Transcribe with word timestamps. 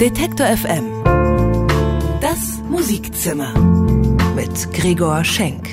Detektor 0.00 0.46
FM. 0.46 1.02
Das 2.20 2.60
Musikzimmer 2.68 3.58
mit 4.34 4.70
Gregor 4.74 5.24
Schenk. 5.24 5.70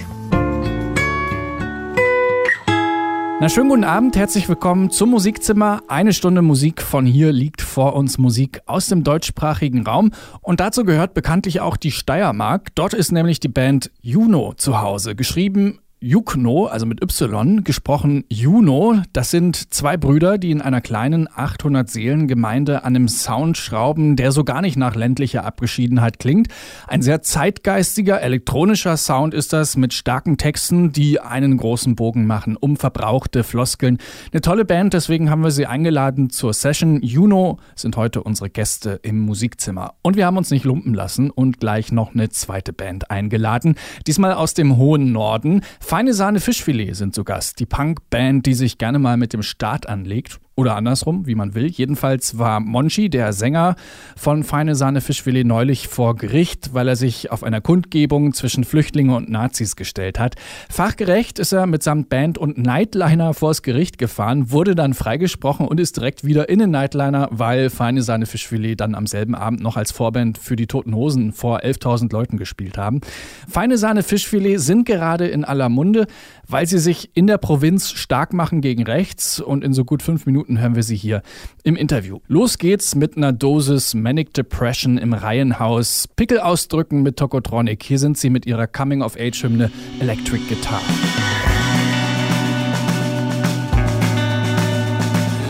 Na, 3.41 3.49
schönen 3.49 3.67
guten 3.67 3.83
Abend, 3.83 4.15
herzlich 4.15 4.47
willkommen 4.47 4.91
zum 4.91 5.09
Musikzimmer. 5.09 5.81
Eine 5.89 6.13
Stunde 6.13 6.41
Musik 6.41 6.81
von 6.81 7.05
hier 7.05 7.33
liegt 7.33 7.61
vor 7.61 7.97
uns 7.97 8.17
Musik 8.17 8.61
aus 8.65 8.87
dem 8.87 9.03
deutschsprachigen 9.03 9.85
Raum. 9.85 10.11
Und 10.39 10.61
dazu 10.61 10.85
gehört 10.85 11.13
bekanntlich 11.13 11.59
auch 11.59 11.75
die 11.75 11.91
Steiermark. 11.91 12.73
Dort 12.75 12.93
ist 12.93 13.11
nämlich 13.11 13.41
die 13.41 13.49
Band 13.49 13.91
Juno 13.99 14.53
zu 14.55 14.79
Hause. 14.79 15.15
Geschrieben 15.15 15.79
Jukno, 16.03 16.65
also 16.65 16.85
mit 16.85 17.01
Y, 17.01 17.63
gesprochen 17.63 18.25
Juno. 18.27 19.01
Das 19.13 19.31
sind 19.31 19.73
zwei 19.73 19.95
Brüder, 19.95 20.37
die 20.37 20.51
in 20.51 20.61
einer 20.61 20.81
kleinen 20.81 21.29
800-Seelen-Gemeinde 21.29 22.83
an 22.83 22.97
einem 22.97 23.07
Sound 23.07 23.55
schrauben, 23.57 24.17
der 24.17 24.33
so 24.33 24.43
gar 24.43 24.61
nicht 24.61 24.75
nach 24.75 24.95
ländlicher 24.95 25.45
Abgeschiedenheit 25.45 26.19
klingt. 26.19 26.49
Ein 26.89 27.01
sehr 27.01 27.21
zeitgeistiger, 27.21 28.21
elektronischer 28.21 28.97
Sound 28.97 29.33
ist 29.33 29.53
das, 29.53 29.77
mit 29.77 29.93
starken 29.93 30.35
Texten, 30.35 30.91
die 30.91 31.21
einen 31.21 31.55
großen 31.55 31.95
Bogen 31.95 32.27
machen, 32.27 32.57
um 32.57 32.75
verbrauchte 32.75 33.45
Floskeln. 33.45 33.97
Eine 34.33 34.41
tolle 34.41 34.65
Band, 34.65 34.93
deswegen 34.93 35.29
haben 35.29 35.41
wir 35.41 35.51
sie 35.51 35.67
eingeladen 35.67 36.29
zur 36.29 36.51
Session. 36.51 37.01
Juno 37.01 37.59
sind 37.75 37.95
heute 37.95 38.23
unsere 38.23 38.49
Gäste 38.49 38.99
im 39.03 39.19
Musikzimmer. 39.19 39.93
Und 40.01 40.17
wir 40.17 40.25
haben 40.25 40.35
uns 40.35 40.51
nicht 40.51 40.65
lumpen 40.65 40.93
lassen 40.93 41.29
und 41.29 41.61
gleich 41.61 41.93
noch 41.93 42.13
eine 42.13 42.27
zweite 42.27 42.73
Band 42.73 43.09
eingeladen. 43.09 43.75
Diesmal 44.05 44.33
aus 44.33 44.53
dem 44.53 44.75
hohen 44.75 45.13
Norden. 45.13 45.61
Feine 45.93 46.15
Sahne 46.15 46.39
Fischfilet 46.39 46.95
sind 46.95 47.13
zu 47.13 47.23
Gast. 47.23 47.59
Die 47.59 47.67
Punkband, 47.67 48.47
die 48.47 48.55
sich 48.55 48.79
gerne 48.79 48.97
mal 48.97 49.15
mit 49.15 49.31
dem 49.31 49.43
Staat 49.43 49.87
anlegt 49.87 50.39
oder 50.55 50.75
andersrum, 50.75 51.25
wie 51.25 51.35
man 51.35 51.55
will. 51.55 51.67
Jedenfalls 51.67 52.37
war 52.37 52.59
Monchi, 52.59 53.09
der 53.09 53.33
Sänger 53.33 53.75
von 54.15 54.43
Feine 54.43 54.75
Sahne 54.75 55.01
Fischfilet, 55.01 55.45
neulich 55.45 55.87
vor 55.87 56.15
Gericht, 56.15 56.73
weil 56.73 56.87
er 56.87 56.95
sich 56.95 57.31
auf 57.31 57.43
einer 57.43 57.61
Kundgebung 57.61 58.33
zwischen 58.33 58.63
Flüchtlingen 58.63 59.15
und 59.15 59.29
Nazis 59.29 59.75
gestellt 59.75 60.19
hat. 60.19 60.35
Fachgerecht 60.69 61.39
ist 61.39 61.53
er 61.53 61.65
mitsamt 61.65 62.09
Band 62.09 62.37
und 62.37 62.57
Nightliner 62.57 63.33
vors 63.33 63.63
Gericht 63.63 63.97
gefahren, 63.97 64.51
wurde 64.51 64.75
dann 64.75 64.93
freigesprochen 64.93 65.67
und 65.67 65.79
ist 65.79 65.97
direkt 65.97 66.23
wieder 66.23 66.49
in 66.49 66.59
den 66.59 66.71
Nightliner, 66.71 67.29
weil 67.31 67.69
Feine 67.69 68.03
Sahne 68.03 68.25
Fischfilet 68.27 68.75
dann 68.75 68.93
am 68.95 69.07
selben 69.07 69.35
Abend 69.35 69.61
noch 69.61 69.77
als 69.77 69.91
Vorband 69.91 70.37
für 70.37 70.55
die 70.55 70.67
Toten 70.67 70.93
Hosen 70.93 71.33
vor 71.33 71.61
11.000 71.61 72.11
Leuten 72.11 72.37
gespielt 72.37 72.77
haben. 72.77 73.01
Feine 73.49 73.77
Sahne 73.77 74.03
Fischfilet 74.03 74.57
sind 74.59 74.85
gerade 74.85 75.27
in 75.27 75.45
aller 75.45 75.69
Munde, 75.69 76.05
weil 76.47 76.67
sie 76.67 76.79
sich 76.79 77.09
in 77.13 77.27
der 77.27 77.37
Provinz 77.37 77.91
stark 77.91 78.33
machen 78.33 78.61
gegen 78.61 78.83
rechts 78.83 79.39
und 79.39 79.63
in 79.63 79.73
so 79.73 79.85
gut 79.85 80.01
fünf 80.01 80.25
Minuten 80.25 80.59
hören 80.59 80.75
wir 80.75 80.83
sie 80.83 80.95
hier 80.95 81.21
im 81.63 81.75
Interview. 81.75 82.19
Los 82.27 82.57
geht's 82.57 82.95
mit 82.95 83.17
einer 83.17 83.31
Dosis 83.31 83.93
Manic 83.93 84.33
Depression 84.33 84.97
im 84.97 85.13
Reihenhaus. 85.13 86.07
Pickel 86.15 86.39
ausdrücken 86.39 87.03
mit 87.03 87.17
Tokotronic. 87.17 87.83
Hier 87.83 87.99
sind 87.99 88.17
sie 88.17 88.29
mit 88.29 88.45
ihrer 88.45 88.67
Coming-of-Age-Hymne 88.67 89.71
Electric 89.99 90.41
Guitar. 90.47 90.81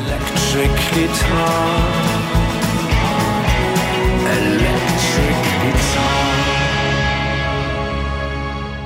Electric 0.05 0.69
Guitar. 0.93 1.93
Electric 4.25 5.35
Guitar. 5.61 6.13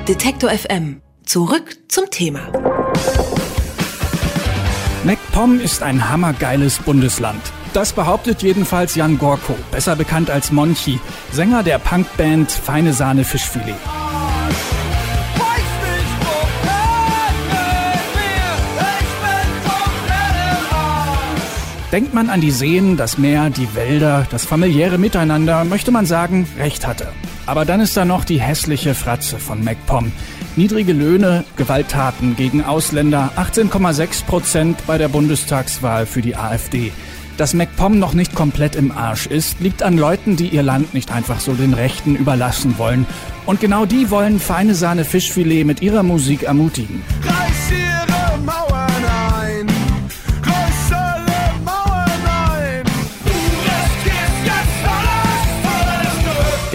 Detektor 0.07 0.49
FM. 0.49 1.06
Zurück 1.27 1.75
zum 1.89 2.09
Thema. 2.09 2.39
MacPom 5.03 5.59
ist 5.59 5.83
ein 5.83 6.09
hammergeiles 6.09 6.79
Bundesland. 6.79 7.41
Das 7.73 7.91
behauptet 7.91 8.41
jedenfalls 8.43 8.95
Jan 8.95 9.17
Gorko, 9.17 9.57
besser 9.69 9.97
bekannt 9.97 10.29
als 10.29 10.53
Monchi, 10.53 11.01
Sänger 11.33 11.63
der 11.63 11.79
Punkband 11.79 12.49
Feine 12.49 12.93
Sahne 12.93 13.25
Fischfilet. 13.25 13.75
Denkt 21.91 22.13
man 22.13 22.29
an 22.29 22.39
die 22.39 22.51
Seen, 22.51 22.95
das 22.95 23.17
Meer, 23.17 23.49
die 23.49 23.75
Wälder, 23.75 24.25
das 24.31 24.45
familiäre 24.45 24.97
Miteinander, 24.97 25.65
möchte 25.65 25.91
man 25.91 26.05
sagen, 26.05 26.47
recht 26.57 26.87
hatte. 26.87 27.11
Aber 27.45 27.65
dann 27.65 27.81
ist 27.81 27.97
da 27.97 28.05
noch 28.05 28.23
die 28.23 28.39
hässliche 28.39 28.95
Fratze 28.95 29.39
von 29.39 29.61
MacPom. 29.61 30.13
Niedrige 30.57 30.91
Löhne, 30.91 31.45
Gewalttaten 31.55 32.35
gegen 32.35 32.63
Ausländer, 32.63 33.31
18,6 33.37 34.25
Prozent 34.25 34.87
bei 34.87 34.97
der 34.97 35.07
Bundestagswahl 35.07 36.07
für 36.07 36.23
die 36.23 36.35
AfD. 36.35 36.91
Dass 37.37 37.53
MacPom 37.53 37.99
noch 37.99 38.15
nicht 38.15 38.33
komplett 38.33 38.75
im 38.75 38.91
Arsch 38.91 39.27
ist, 39.27 39.59
liegt 39.59 39.83
an 39.83 39.99
Leuten, 39.99 40.35
die 40.35 40.47
ihr 40.47 40.63
Land 40.63 40.95
nicht 40.95 41.11
einfach 41.11 41.41
so 41.41 41.53
den 41.53 41.75
Rechten 41.75 42.15
überlassen 42.15 42.79
wollen. 42.79 43.05
Und 43.45 43.59
genau 43.59 43.85
die 43.85 44.09
wollen 44.09 44.39
feine 44.39 44.73
Sahne 44.73 45.05
Fischfilet 45.05 45.63
mit 45.63 45.83
ihrer 45.83 46.01
Musik 46.01 46.41
ermutigen. 46.41 47.03
Reiß 47.23 48.16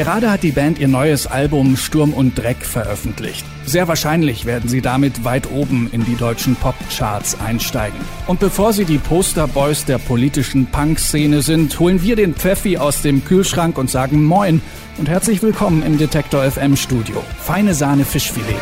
Gerade 0.02 0.32
hat 0.32 0.42
die 0.42 0.50
Band 0.50 0.80
ihr 0.80 0.88
neues 0.88 1.28
Album 1.28 1.76
Sturm 1.76 2.12
und 2.12 2.36
Dreck 2.36 2.64
veröffentlicht. 2.66 3.46
Sehr 3.64 3.86
wahrscheinlich 3.86 4.46
werden 4.46 4.68
sie 4.68 4.80
damit 4.80 5.22
weit 5.22 5.48
oben 5.48 5.88
in 5.92 6.04
die 6.04 6.16
deutschen 6.16 6.56
Popcharts 6.56 7.38
einsteigen. 7.40 8.00
Und 8.26 8.40
bevor 8.40 8.72
sie 8.72 8.84
die 8.84 8.98
Posterboys 8.98 9.84
der 9.84 9.98
politischen 9.98 10.66
Punk-Szene 10.66 11.40
sind, 11.42 11.78
holen 11.78 12.02
wir 12.02 12.16
den 12.16 12.34
Pfeffi 12.34 12.78
aus 12.78 13.00
dem 13.02 13.24
Kühlschrank 13.24 13.78
und 13.78 13.90
sagen 13.90 14.24
Moin 14.24 14.60
und 14.98 15.08
herzlich 15.08 15.40
willkommen 15.40 15.84
im 15.84 15.98
Detektor 15.98 16.42
FM 16.50 16.76
Studio. 16.76 17.22
Feine 17.38 17.72
Sahne 17.72 18.04
Fischfilet. 18.04 18.56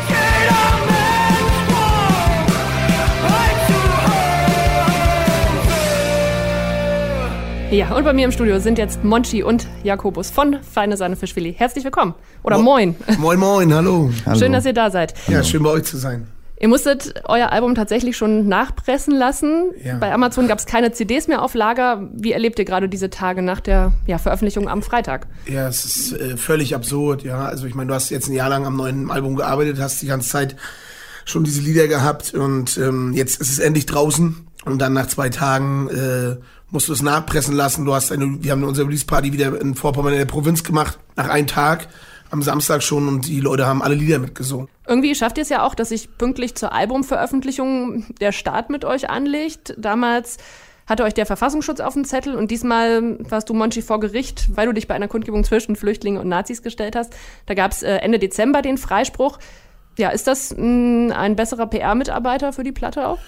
Ja, 7.71 7.95
und 7.95 8.03
bei 8.03 8.11
mir 8.11 8.25
im 8.25 8.31
Studio 8.33 8.59
sind 8.59 8.77
jetzt 8.77 9.01
Monchi 9.05 9.43
und 9.43 9.65
Jakobus 9.83 10.29
von 10.29 10.57
Feine 10.61 10.97
Sahne 10.97 11.15
Fischfilet. 11.15 11.53
Herzlich 11.57 11.85
willkommen. 11.85 12.15
Oder 12.43 12.57
Mo- 12.57 12.63
moin. 12.73 12.95
Moin, 13.17 13.39
moin, 13.39 13.73
hallo. 13.73 14.11
Schön, 14.37 14.51
dass 14.51 14.65
ihr 14.65 14.73
da 14.73 14.91
seid. 14.91 15.13
Ja, 15.29 15.41
schön 15.41 15.63
bei 15.63 15.69
euch 15.69 15.83
zu 15.83 15.95
sein. 15.95 16.27
Ihr 16.59 16.67
musstet 16.67 17.13
euer 17.23 17.51
Album 17.53 17.73
tatsächlich 17.73 18.17
schon 18.17 18.49
nachpressen 18.49 19.15
lassen. 19.15 19.71
Ja. 19.83 19.95
Bei 19.97 20.13
Amazon 20.13 20.49
gab 20.49 20.59
es 20.59 20.65
keine 20.65 20.91
CDs 20.91 21.29
mehr 21.29 21.41
auf 21.41 21.55
Lager. 21.55 22.09
Wie 22.13 22.33
erlebt 22.33 22.59
ihr 22.59 22.65
gerade 22.65 22.89
diese 22.89 23.09
Tage 23.09 23.41
nach 23.41 23.61
der 23.61 23.93
ja, 24.05 24.17
Veröffentlichung 24.17 24.67
am 24.67 24.83
Freitag? 24.83 25.27
Ja, 25.47 25.69
es 25.69 25.85
ist 25.85 26.11
äh, 26.11 26.35
völlig 26.35 26.75
absurd, 26.75 27.23
ja. 27.23 27.45
Also 27.45 27.67
ich 27.67 27.73
meine, 27.73 27.87
du 27.87 27.93
hast 27.93 28.09
jetzt 28.09 28.27
ein 28.27 28.33
Jahr 28.33 28.49
lang 28.49 28.65
am 28.65 28.75
neuen 28.75 29.09
Album 29.09 29.37
gearbeitet, 29.37 29.79
hast 29.79 30.01
die 30.01 30.07
ganze 30.07 30.27
Zeit 30.29 30.57
schon 31.23 31.45
diese 31.45 31.61
Lieder 31.61 31.87
gehabt 31.87 32.33
und 32.33 32.77
ähm, 32.77 33.13
jetzt 33.13 33.39
ist 33.39 33.49
es 33.49 33.59
endlich 33.59 33.85
draußen 33.85 34.45
und 34.65 34.79
dann 34.79 34.91
nach 34.93 35.07
zwei 35.07 35.29
Tagen 35.29 35.87
äh, 35.89 36.35
musst 36.71 36.87
du 36.87 36.93
es 36.93 37.01
nachpressen 37.01 37.55
lassen. 37.55 37.85
Du 37.85 37.93
hast 37.93 38.11
eine, 38.11 38.43
wir 38.43 38.51
haben 38.51 38.63
unsere 38.63 38.87
Release-Party 38.87 39.33
wieder 39.33 39.59
in 39.61 39.75
Vorpommern 39.75 40.13
in 40.13 40.19
der 40.19 40.25
Provinz 40.25 40.63
gemacht, 40.63 40.97
nach 41.15 41.29
einem 41.29 41.47
Tag, 41.47 41.87
am 42.31 42.41
Samstag 42.41 42.81
schon 42.81 43.07
und 43.07 43.27
die 43.27 43.41
Leute 43.41 43.67
haben 43.67 43.83
alle 43.83 43.95
Lieder 43.95 44.17
mitgesungen. 44.17 44.67
Irgendwie 44.87 45.13
schafft 45.13 45.37
ihr 45.37 45.43
es 45.43 45.49
ja 45.49 45.63
auch, 45.63 45.75
dass 45.75 45.89
sich 45.89 46.17
pünktlich 46.17 46.55
zur 46.55 46.71
Albumveröffentlichung 46.71 48.05
der 48.21 48.31
Staat 48.31 48.69
mit 48.69 48.85
euch 48.85 49.09
anlegt. 49.09 49.75
Damals 49.77 50.37
hatte 50.87 51.03
euch 51.03 51.13
der 51.13 51.25
Verfassungsschutz 51.25 51.81
auf 51.81 51.93
dem 51.93 52.05
Zettel 52.05 52.35
und 52.35 52.51
diesmal 52.51 53.17
warst 53.29 53.49
du, 53.49 53.53
Monchi, 53.53 53.81
vor 53.81 53.99
Gericht, 53.99 54.49
weil 54.55 54.67
du 54.67 54.73
dich 54.73 54.87
bei 54.87 54.95
einer 54.95 55.07
Kundgebung 55.07 55.43
zwischen 55.43 55.75
Flüchtlingen 55.75 56.19
und 56.19 56.27
Nazis 56.27 56.63
gestellt 56.63 56.95
hast. 56.95 57.13
Da 57.45 57.53
gab 57.53 57.71
es 57.71 57.83
äh, 57.83 57.97
Ende 57.97 58.17
Dezember 58.17 58.61
den 58.61 58.77
Freispruch. 58.77 59.39
Ja, 59.97 60.09
ist 60.09 60.27
das 60.27 60.55
mh, 60.57 61.13
ein 61.15 61.35
besserer 61.35 61.67
PR-Mitarbeiter 61.67 62.53
für 62.53 62.63
die 62.63 62.71
Platte 62.71 63.07
auch? 63.07 63.19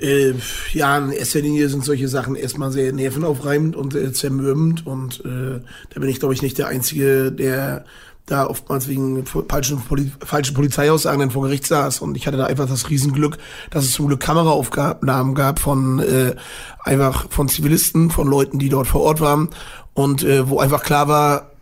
Äh, 0.00 0.34
ja, 0.72 0.98
in 0.98 1.12
erster 1.12 1.40
Linie 1.40 1.68
sind 1.68 1.84
solche 1.84 2.08
Sachen 2.08 2.36
erstmal 2.36 2.72
sehr 2.72 2.92
nervenaufreibend 2.92 3.76
und 3.76 3.94
äh, 3.94 4.12
zermürbend 4.12 4.86
und 4.86 5.24
äh, 5.24 5.60
da 5.90 6.00
bin 6.00 6.08
ich, 6.08 6.18
glaube 6.18 6.34
ich, 6.34 6.42
nicht 6.42 6.58
der 6.58 6.68
Einzige, 6.68 7.32
der 7.32 7.84
da 8.26 8.46
oftmals 8.46 8.88
wegen 8.88 9.24
falschen, 9.24 9.80
Poli 9.80 10.10
falschen 10.18 10.54
Polizeiaussagen 10.54 11.20
dann 11.20 11.30
vor 11.30 11.44
Gericht 11.44 11.66
saß 11.66 12.00
und 12.00 12.16
ich 12.16 12.26
hatte 12.26 12.36
da 12.36 12.46
einfach 12.46 12.68
das 12.68 12.90
Riesenglück, 12.90 13.38
dass 13.70 13.84
es 13.84 13.92
zum 13.92 14.08
Glück 14.08 14.20
Kameraaufnahmen 14.20 15.34
gab 15.34 15.60
von 15.60 16.00
äh, 16.00 16.34
einfach 16.80 17.30
von 17.30 17.48
Zivilisten, 17.48 18.10
von 18.10 18.28
Leuten, 18.28 18.58
die 18.58 18.68
dort 18.68 18.88
vor 18.88 19.02
Ort 19.02 19.20
waren 19.20 19.48
und 19.94 20.24
äh, 20.24 20.48
wo 20.48 20.58
einfach 20.58 20.82
klar 20.82 21.06
war, 21.06 21.52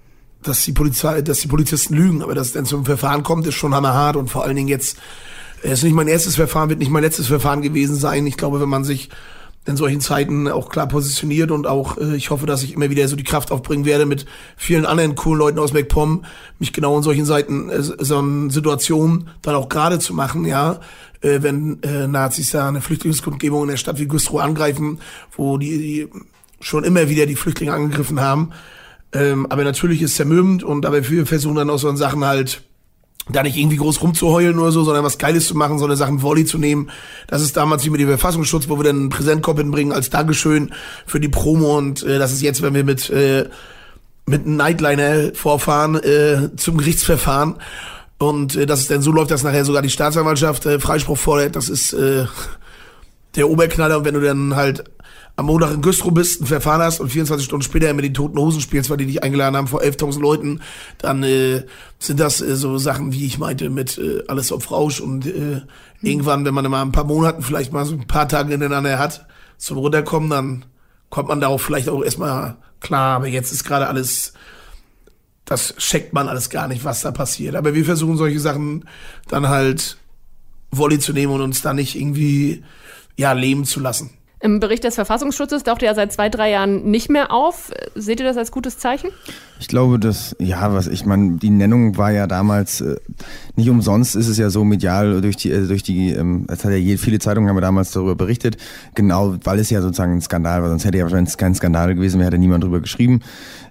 dass 0.42 0.64
die 0.64 0.72
Polizei, 0.72 1.20
dass 1.20 1.40
die 1.40 1.48
Polizisten 1.48 1.94
lügen, 1.94 2.22
aber 2.22 2.34
dass 2.34 2.48
es 2.48 2.52
dann 2.54 2.64
zum 2.64 2.86
Verfahren 2.86 3.22
kommt, 3.22 3.46
ist 3.46 3.54
schon 3.54 3.74
hammerhart 3.74 4.16
und 4.16 4.28
vor 4.28 4.44
allen 4.44 4.56
Dingen 4.56 4.68
jetzt 4.68 4.96
es 5.64 5.78
ist 5.78 5.84
nicht 5.84 5.94
mein 5.94 6.08
erstes 6.08 6.36
Verfahren, 6.36 6.68
wird 6.68 6.78
nicht 6.78 6.90
mein 6.90 7.02
letztes 7.02 7.26
Verfahren 7.26 7.62
gewesen 7.62 7.96
sein. 7.96 8.26
Ich 8.26 8.36
glaube, 8.36 8.60
wenn 8.60 8.68
man 8.68 8.84
sich 8.84 9.08
in 9.66 9.78
solchen 9.78 10.02
Zeiten 10.02 10.46
auch 10.46 10.68
klar 10.68 10.86
positioniert 10.86 11.50
und 11.50 11.66
auch, 11.66 11.96
äh, 11.96 12.16
ich 12.16 12.28
hoffe, 12.28 12.44
dass 12.44 12.62
ich 12.62 12.74
immer 12.74 12.90
wieder 12.90 13.08
so 13.08 13.16
die 13.16 13.24
Kraft 13.24 13.50
aufbringen 13.50 13.86
werde, 13.86 14.04
mit 14.04 14.26
vielen 14.56 14.84
anderen 14.84 15.14
coolen 15.14 15.38
Leuten 15.38 15.58
aus 15.58 15.72
MacPom, 15.72 16.24
mich 16.58 16.74
genau 16.74 16.96
in 16.98 17.02
solchen 17.02 17.24
Seiten, 17.24 17.70
äh, 17.70 17.82
so 17.82 18.18
einer 18.18 18.50
Situation 18.50 19.30
dann 19.40 19.54
auch 19.54 19.70
gerade 19.70 19.98
zu 19.98 20.12
machen, 20.12 20.44
ja, 20.44 20.80
äh, 21.22 21.38
wenn 21.40 21.82
äh, 21.82 22.06
Nazis 22.06 22.50
da 22.50 22.68
eine 22.68 22.82
Flüchtlingskundgebung 22.82 23.62
in 23.62 23.68
der 23.68 23.78
Stadt 23.78 23.98
wie 23.98 24.06
Güstrow 24.06 24.42
angreifen, 24.42 24.98
wo 25.34 25.56
die, 25.56 25.78
die 25.78 26.08
schon 26.60 26.84
immer 26.84 27.08
wieder 27.08 27.24
die 27.24 27.36
Flüchtlinge 27.36 27.72
angegriffen 27.72 28.20
haben, 28.20 28.50
Ähm, 29.14 29.46
aber 29.48 29.62
natürlich 29.62 30.02
ist 30.02 30.10
es 30.10 30.16
zermürbend 30.16 30.64
und 30.64 30.84
wir 30.84 31.24
versuchen 31.24 31.54
dann 31.54 31.70
auch 31.70 31.78
so 31.78 31.94
Sachen 31.94 32.24
halt 32.24 32.62
da 33.28 33.42
nicht 33.42 33.56
irgendwie 33.56 33.76
groß 33.76 34.02
rumzuheulen 34.02 34.58
oder 34.58 34.70
so, 34.70 34.84
sondern 34.84 35.04
was 35.04 35.18
Geiles 35.18 35.46
zu 35.46 35.56
machen, 35.56 35.78
so 35.78 35.86
eine 35.86 35.96
Sachen 35.96 36.22
Volley 36.22 36.44
zu 36.44 36.58
nehmen. 36.58 36.90
Das 37.26 37.42
ist 37.42 37.56
damals 37.56 37.84
wie 37.84 37.90
mit 37.90 38.00
dem 38.00 38.08
Verfassungsschutz, 38.08 38.68
wo 38.68 38.78
wir 38.78 38.84
dann 38.84 38.96
einen 38.96 39.08
Präsentkorb 39.08 39.58
hinbringen 39.58 39.92
als 39.92 40.10
Dankeschön 40.10 40.72
für 41.06 41.20
die 41.20 41.28
Promo 41.28 41.78
und 41.78 42.02
äh, 42.02 42.18
das 42.18 42.32
ist 42.32 42.42
jetzt, 42.42 42.62
wenn 42.62 42.74
wir 42.74 42.84
mit 42.84 43.08
äh, 43.10 43.48
mit 44.26 44.46
einem 44.46 44.56
Nightliner 44.56 45.34
vorfahren 45.34 45.96
äh, 45.96 46.48
zum 46.56 46.78
Gerichtsverfahren 46.78 47.56
und 48.18 48.56
äh, 48.56 48.66
das 48.66 48.80
ist 48.80 48.90
dann 48.90 49.02
so 49.02 49.12
läuft, 49.12 49.30
dass 49.30 49.42
nachher 49.42 49.64
sogar 49.64 49.82
die 49.82 49.90
Staatsanwaltschaft 49.90 50.66
äh, 50.66 50.80
Freispruch 50.80 51.18
fordert. 51.18 51.56
Das 51.56 51.68
ist 51.68 51.92
äh, 51.92 52.26
der 53.36 53.50
Oberknaller 53.50 53.98
und 53.98 54.04
wenn 54.04 54.14
du 54.14 54.20
dann 54.20 54.56
halt 54.56 54.84
am 55.36 55.46
Montag 55.46 55.72
in 55.72 55.82
Güstrow 55.82 56.12
bist, 56.12 56.40
ein 56.40 56.46
Verfahren 56.46 56.80
hast 56.80 57.00
und 57.00 57.10
24 57.10 57.44
Stunden 57.44 57.64
später 57.64 57.92
mit 57.92 58.04
den 58.04 58.14
Toten 58.14 58.38
Hosen 58.38 58.60
spielst, 58.60 58.88
weil 58.88 58.98
die 58.98 59.06
dich 59.06 59.22
eingeladen 59.22 59.56
haben 59.56 59.66
vor 59.66 59.82
11.000 59.82 60.20
Leuten, 60.20 60.60
dann 60.98 61.22
äh, 61.24 61.64
sind 61.98 62.20
das 62.20 62.40
äh, 62.40 62.54
so 62.54 62.78
Sachen, 62.78 63.12
wie 63.12 63.26
ich 63.26 63.38
meinte, 63.38 63.68
mit 63.68 63.98
äh, 63.98 64.22
alles 64.28 64.52
auf 64.52 64.70
Rausch 64.70 65.00
und 65.00 65.26
äh, 65.26 65.62
irgendwann, 66.02 66.44
wenn 66.44 66.54
man 66.54 66.70
mal 66.70 66.82
ein 66.82 66.92
paar 66.92 67.04
Monaten 67.04 67.42
vielleicht 67.42 67.72
mal 67.72 67.84
so 67.84 67.94
ein 67.94 68.06
paar 68.06 68.28
Tage 68.28 68.50
hintereinander 68.50 68.98
hat 68.98 69.26
zum 69.58 69.78
Runterkommen, 69.78 70.30
dann 70.30 70.64
kommt 71.10 71.28
man 71.28 71.40
darauf 71.40 71.62
vielleicht 71.62 71.88
auch 71.88 72.04
erstmal 72.04 72.56
klar, 72.80 73.16
aber 73.16 73.26
jetzt 73.26 73.52
ist 73.52 73.64
gerade 73.64 73.88
alles, 73.88 74.34
das 75.44 75.74
checkt 75.76 76.12
man 76.12 76.28
alles 76.28 76.48
gar 76.48 76.68
nicht, 76.68 76.84
was 76.84 77.00
da 77.00 77.10
passiert. 77.10 77.56
Aber 77.56 77.74
wir 77.74 77.84
versuchen 77.84 78.16
solche 78.16 78.40
Sachen 78.40 78.84
dann 79.28 79.48
halt 79.48 79.96
Volley 80.70 80.98
zu 81.00 81.12
nehmen 81.12 81.32
und 81.32 81.40
uns 81.40 81.62
da 81.62 81.72
nicht 81.72 81.96
irgendwie, 81.96 82.62
ja, 83.16 83.32
leben 83.32 83.64
zu 83.64 83.80
lassen. 83.80 84.10
Im 84.44 84.60
Bericht 84.60 84.84
des 84.84 84.96
Verfassungsschutzes 84.96 85.62
taucht 85.62 85.82
er 85.82 85.86
ja 85.86 85.94
seit 85.94 86.12
zwei, 86.12 86.28
drei 86.28 86.50
Jahren 86.50 86.84
nicht 86.90 87.08
mehr 87.08 87.32
auf. 87.32 87.70
Seht 87.94 88.20
ihr 88.20 88.26
das 88.26 88.36
als 88.36 88.52
gutes 88.52 88.76
Zeichen? 88.76 89.08
Ich 89.60 89.68
glaube, 89.68 90.00
dass, 90.00 90.34
ja, 90.40 90.72
was 90.74 90.88
ich 90.88 91.06
meine, 91.06 91.36
die 91.36 91.50
Nennung 91.50 91.96
war 91.96 92.10
ja 92.10 92.26
damals 92.26 92.80
äh, 92.80 92.96
nicht 93.54 93.70
umsonst, 93.70 94.16
ist 94.16 94.28
es 94.28 94.36
ja 94.36 94.50
so 94.50 94.64
medial 94.64 95.20
durch 95.20 95.36
die, 95.36 95.50
äh, 95.50 95.66
durch 95.66 95.84
die, 95.84 96.10
ähm, 96.10 96.46
es 96.48 96.64
hat 96.64 96.72
ja 96.72 96.76
je, 96.76 96.96
viele 96.96 97.20
Zeitungen 97.20 97.48
haben 97.48 97.56
ja 97.56 97.60
damals 97.60 97.92
darüber 97.92 98.16
berichtet, 98.16 98.56
genau, 98.94 99.36
weil 99.44 99.60
es 99.60 99.70
ja 99.70 99.80
sozusagen 99.80 100.12
ein 100.12 100.20
Skandal 100.20 100.62
war, 100.62 100.70
sonst 100.70 100.84
hätte 100.84 100.98
ja 100.98 101.04
wahrscheinlich 101.04 101.36
kein 101.36 101.54
Skandal 101.54 101.94
gewesen, 101.94 102.18
wäre 102.18 102.26
hätte 102.26 102.38
niemand 102.38 102.64
drüber 102.64 102.80
geschrieben. 102.80 103.20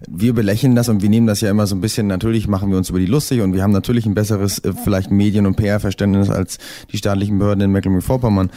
Wir 0.09 0.33
belächeln 0.33 0.75
das 0.75 0.89
und 0.89 1.01
wir 1.01 1.09
nehmen 1.09 1.27
das 1.27 1.41
ja 1.41 1.49
immer 1.49 1.67
so 1.67 1.75
ein 1.75 1.81
bisschen, 1.81 2.07
natürlich 2.07 2.47
machen 2.47 2.69
wir 2.69 2.77
uns 2.77 2.89
über 2.89 2.99
die 2.99 3.05
lustig 3.05 3.41
und 3.41 3.53
wir 3.53 3.61
haben 3.61 3.71
natürlich 3.71 4.05
ein 4.05 4.13
besseres, 4.13 4.59
äh, 4.59 4.73
vielleicht 4.83 5.11
Medien- 5.11 5.45
und 5.45 5.57
PR-Verständnis 5.57 6.29
als 6.29 6.59
die 6.91 6.97
staatlichen 6.97 7.39
Behörden 7.39 7.65
in 7.65 7.71
Mecklenburg-Vorpommern. 7.71 8.49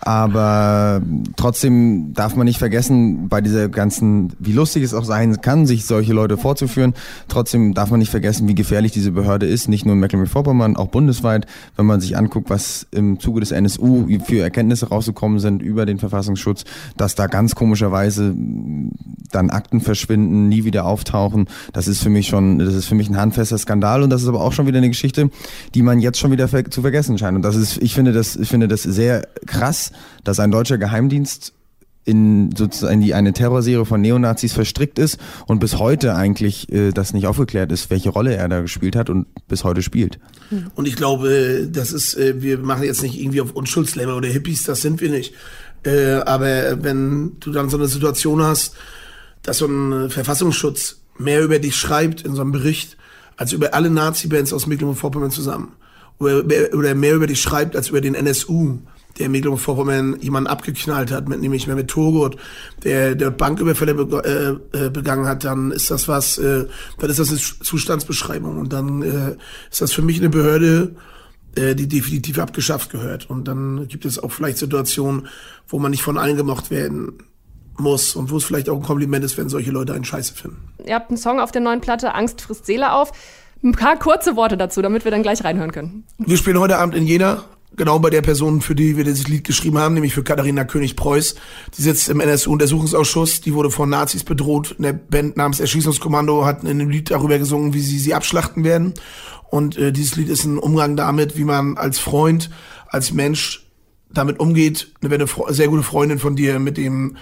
Aber 0.00 1.00
trotzdem 1.36 2.12
darf 2.12 2.36
man 2.36 2.44
nicht 2.44 2.58
vergessen, 2.58 3.28
bei 3.30 3.40
dieser 3.40 3.70
ganzen, 3.70 4.34
wie 4.38 4.52
lustig 4.52 4.82
es 4.82 4.92
auch 4.92 5.04
sein 5.04 5.40
kann, 5.40 5.66
sich 5.66 5.86
solche 5.86 6.12
Leute 6.12 6.36
vorzuführen, 6.36 6.73
trotzdem 7.28 7.74
darf 7.74 7.90
man 7.90 8.00
nicht 8.00 8.10
vergessen, 8.10 8.48
wie 8.48 8.54
gefährlich 8.54 8.92
diese 8.92 9.12
Behörde 9.12 9.46
ist, 9.46 9.68
nicht 9.68 9.84
nur 9.84 9.94
in 9.94 10.00
Mecklenburg-Vorpommern, 10.00 10.76
auch 10.76 10.88
bundesweit, 10.88 11.46
wenn 11.76 11.86
man 11.86 12.00
sich 12.00 12.16
anguckt, 12.16 12.50
was 12.50 12.86
im 12.90 13.20
Zuge 13.20 13.40
des 13.40 13.50
NSU 13.50 14.06
für 14.24 14.42
Erkenntnisse 14.42 14.88
rausgekommen 14.88 15.38
sind 15.38 15.62
über 15.62 15.86
den 15.86 15.98
Verfassungsschutz, 15.98 16.64
dass 16.96 17.14
da 17.14 17.26
ganz 17.26 17.54
komischerweise 17.54 18.34
dann 19.30 19.50
Akten 19.50 19.80
verschwinden, 19.80 20.48
nie 20.48 20.64
wieder 20.64 20.86
auftauchen. 20.86 21.46
Das 21.72 21.88
ist 21.88 22.02
für 22.02 22.10
mich 22.10 22.28
schon, 22.28 22.58
das 22.58 22.74
ist 22.74 22.86
für 22.86 22.94
mich 22.94 23.08
ein 23.08 23.16
handfester 23.16 23.58
Skandal 23.58 24.02
und 24.02 24.10
das 24.10 24.22
ist 24.22 24.28
aber 24.28 24.40
auch 24.40 24.52
schon 24.52 24.66
wieder 24.66 24.78
eine 24.78 24.88
Geschichte, 24.88 25.30
die 25.74 25.82
man 25.82 26.00
jetzt 26.00 26.18
schon 26.18 26.30
wieder 26.30 26.48
zu 26.70 26.80
vergessen 26.80 27.18
scheint. 27.18 27.36
Und 27.36 27.42
das 27.42 27.56
ist, 27.56 27.82
ich 27.82 27.94
finde 27.94 28.12
das, 28.12 28.36
ich 28.36 28.48
finde 28.48 28.68
das 28.68 28.82
sehr 28.82 29.26
krass, 29.46 29.92
dass 30.22 30.40
ein 30.40 30.50
deutscher 30.50 30.78
Geheimdienst 30.78 31.52
in 32.04 32.54
sozusagen 32.56 33.00
die 33.00 33.14
eine 33.14 33.32
Terrorserie 33.32 33.84
von 33.84 34.00
Neonazis 34.00 34.52
verstrickt 34.52 34.98
ist 34.98 35.18
und 35.46 35.58
bis 35.58 35.78
heute 35.78 36.14
eigentlich 36.14 36.70
äh, 36.70 36.90
das 36.90 37.14
nicht 37.14 37.26
aufgeklärt 37.26 37.72
ist, 37.72 37.90
welche 37.90 38.10
Rolle 38.10 38.36
er 38.36 38.48
da 38.48 38.60
gespielt 38.60 38.94
hat 38.96 39.08
und 39.10 39.26
bis 39.48 39.64
heute 39.64 39.82
spielt. 39.82 40.18
Und 40.74 40.86
ich 40.86 40.96
glaube, 40.96 41.68
das 41.70 41.92
ist, 41.92 42.14
äh, 42.14 42.42
wir 42.42 42.58
machen 42.58 42.84
jetzt 42.84 43.02
nicht 43.02 43.18
irgendwie 43.18 43.40
auf 43.40 43.52
Unschuldslämmer 43.52 44.16
oder 44.16 44.28
Hippies, 44.28 44.64
das 44.64 44.82
sind 44.82 45.00
wir 45.00 45.10
nicht. 45.10 45.34
Äh, 45.84 46.14
aber 46.26 46.82
wenn 46.82 47.36
du 47.40 47.52
dann 47.52 47.70
so 47.70 47.76
eine 47.76 47.88
Situation 47.88 48.42
hast, 48.42 48.74
dass 49.42 49.58
so 49.58 49.66
ein 49.66 50.10
Verfassungsschutz 50.10 51.00
mehr 51.18 51.42
über 51.42 51.58
dich 51.58 51.76
schreibt 51.76 52.22
in 52.22 52.34
so 52.34 52.42
einem 52.42 52.52
Bericht, 52.52 52.96
als 53.36 53.52
über 53.52 53.74
alle 53.74 53.90
Nazi-Bands 53.90 54.52
aus 54.52 54.66
Mecklenburg-Vorpommern 54.66 55.30
zusammen. 55.30 55.72
Oder, 56.18 56.44
oder 56.74 56.94
mehr 56.94 57.14
über 57.14 57.26
dich 57.26 57.40
schreibt, 57.40 57.76
als 57.76 57.88
über 57.88 58.00
den 58.00 58.14
NSU, 58.14 58.78
der 59.18 59.26
in 59.26 59.32
Mecklenburg-Vorpommern 59.32 60.20
jemanden 60.20 60.48
abgeknallt 60.48 61.10
hat, 61.10 61.28
mit, 61.28 61.40
nämlich 61.40 61.66
mehr 61.66 61.76
mit 61.76 61.88
Turgut, 61.88 62.36
der, 62.82 63.14
der 63.14 63.30
Banküberfälle 63.30 63.94
be 63.94 64.60
äh, 64.72 64.86
äh, 64.86 64.90
begangen 64.90 65.26
hat, 65.26 65.44
dann 65.44 65.70
ist 65.70 65.90
das 65.90 66.08
was, 66.08 66.38
äh, 66.38 66.66
dann 66.98 67.10
ist 67.10 67.18
das 67.18 67.28
eine 67.30 67.38
Zustandsbeschreibung. 67.38 68.58
Und 68.58 68.72
dann 68.72 69.02
äh, 69.02 69.36
ist 69.70 69.80
das 69.80 69.92
für 69.92 70.02
mich 70.02 70.18
eine 70.18 70.30
Behörde, 70.30 70.96
äh, 71.54 71.74
die 71.74 71.86
definitiv 71.86 72.38
abgeschafft 72.38 72.90
gehört. 72.90 73.30
Und 73.30 73.46
dann 73.46 73.86
gibt 73.88 74.04
es 74.04 74.18
auch 74.18 74.32
vielleicht 74.32 74.58
Situationen, 74.58 75.28
wo 75.68 75.78
man 75.78 75.90
nicht 75.90 76.02
von 76.02 76.18
allen 76.18 76.36
gemocht 76.36 76.70
werden 76.70 77.18
muss 77.76 78.14
und 78.16 78.30
wo 78.30 78.36
es 78.36 78.44
vielleicht 78.44 78.68
auch 78.68 78.76
ein 78.76 78.82
Kompliment 78.82 79.24
ist, 79.24 79.36
wenn 79.36 79.48
solche 79.48 79.70
Leute 79.70 79.94
einen 79.94 80.04
Scheiße 80.04 80.34
finden. 80.34 80.68
Ihr 80.84 80.94
habt 80.94 81.10
einen 81.10 81.16
Song 81.16 81.40
auf 81.40 81.52
der 81.52 81.60
neuen 81.60 81.80
Platte, 81.80 82.14
Angst 82.14 82.40
frisst 82.40 82.66
Seele 82.66 82.92
auf. 82.92 83.12
Ein 83.62 83.72
paar 83.72 83.98
kurze 83.98 84.36
Worte 84.36 84.56
dazu, 84.56 84.82
damit 84.82 85.04
wir 85.04 85.10
dann 85.10 85.22
gleich 85.22 85.42
reinhören 85.42 85.72
können. 85.72 86.04
Wir 86.18 86.36
spielen 86.36 86.58
heute 86.58 86.78
Abend 86.78 86.94
in 86.94 87.06
Jena, 87.06 87.44
genau 87.76 87.98
bei 87.98 88.10
der 88.10 88.22
Person, 88.22 88.60
für 88.60 88.74
die 88.74 88.96
wir 88.96 89.04
dieses 89.04 89.28
Lied 89.28 89.44
geschrieben 89.44 89.78
haben, 89.78 89.94
nämlich 89.94 90.14
für 90.14 90.22
Katharina 90.22 90.64
König-Preuß. 90.64 91.34
Die 91.76 91.82
sitzt 91.82 92.08
im 92.08 92.20
NSU-Untersuchungsausschuss, 92.20 93.40
die 93.40 93.54
wurde 93.54 93.70
von 93.70 93.88
Nazis 93.88 94.24
bedroht. 94.24 94.76
Eine 94.78 94.94
Band 94.94 95.36
namens 95.36 95.60
Erschießungskommando 95.60 96.44
hat 96.44 96.62
in 96.62 96.70
einem 96.70 96.90
Lied 96.90 97.10
darüber 97.10 97.38
gesungen, 97.38 97.74
wie 97.74 97.80
sie 97.80 97.98
sie 97.98 98.14
abschlachten 98.14 98.64
werden. 98.64 98.94
Und 99.50 99.76
äh, 99.76 99.92
dieses 99.92 100.16
Lied 100.16 100.28
ist 100.28 100.44
ein 100.44 100.58
Umgang 100.58 100.96
damit, 100.96 101.36
wie 101.36 101.44
man 101.44 101.76
als 101.76 101.98
Freund, 101.98 102.50
als 102.88 103.12
Mensch 103.12 103.66
damit 104.10 104.38
umgeht, 104.38 104.92
wenn 105.00 105.12
eine 105.12 105.26
sehr 105.48 105.68
gute 105.68 105.82
Freundin 105.82 106.18
von 106.18 106.36
dir 106.36 106.58
mit 106.58 106.76
dem 106.76 107.16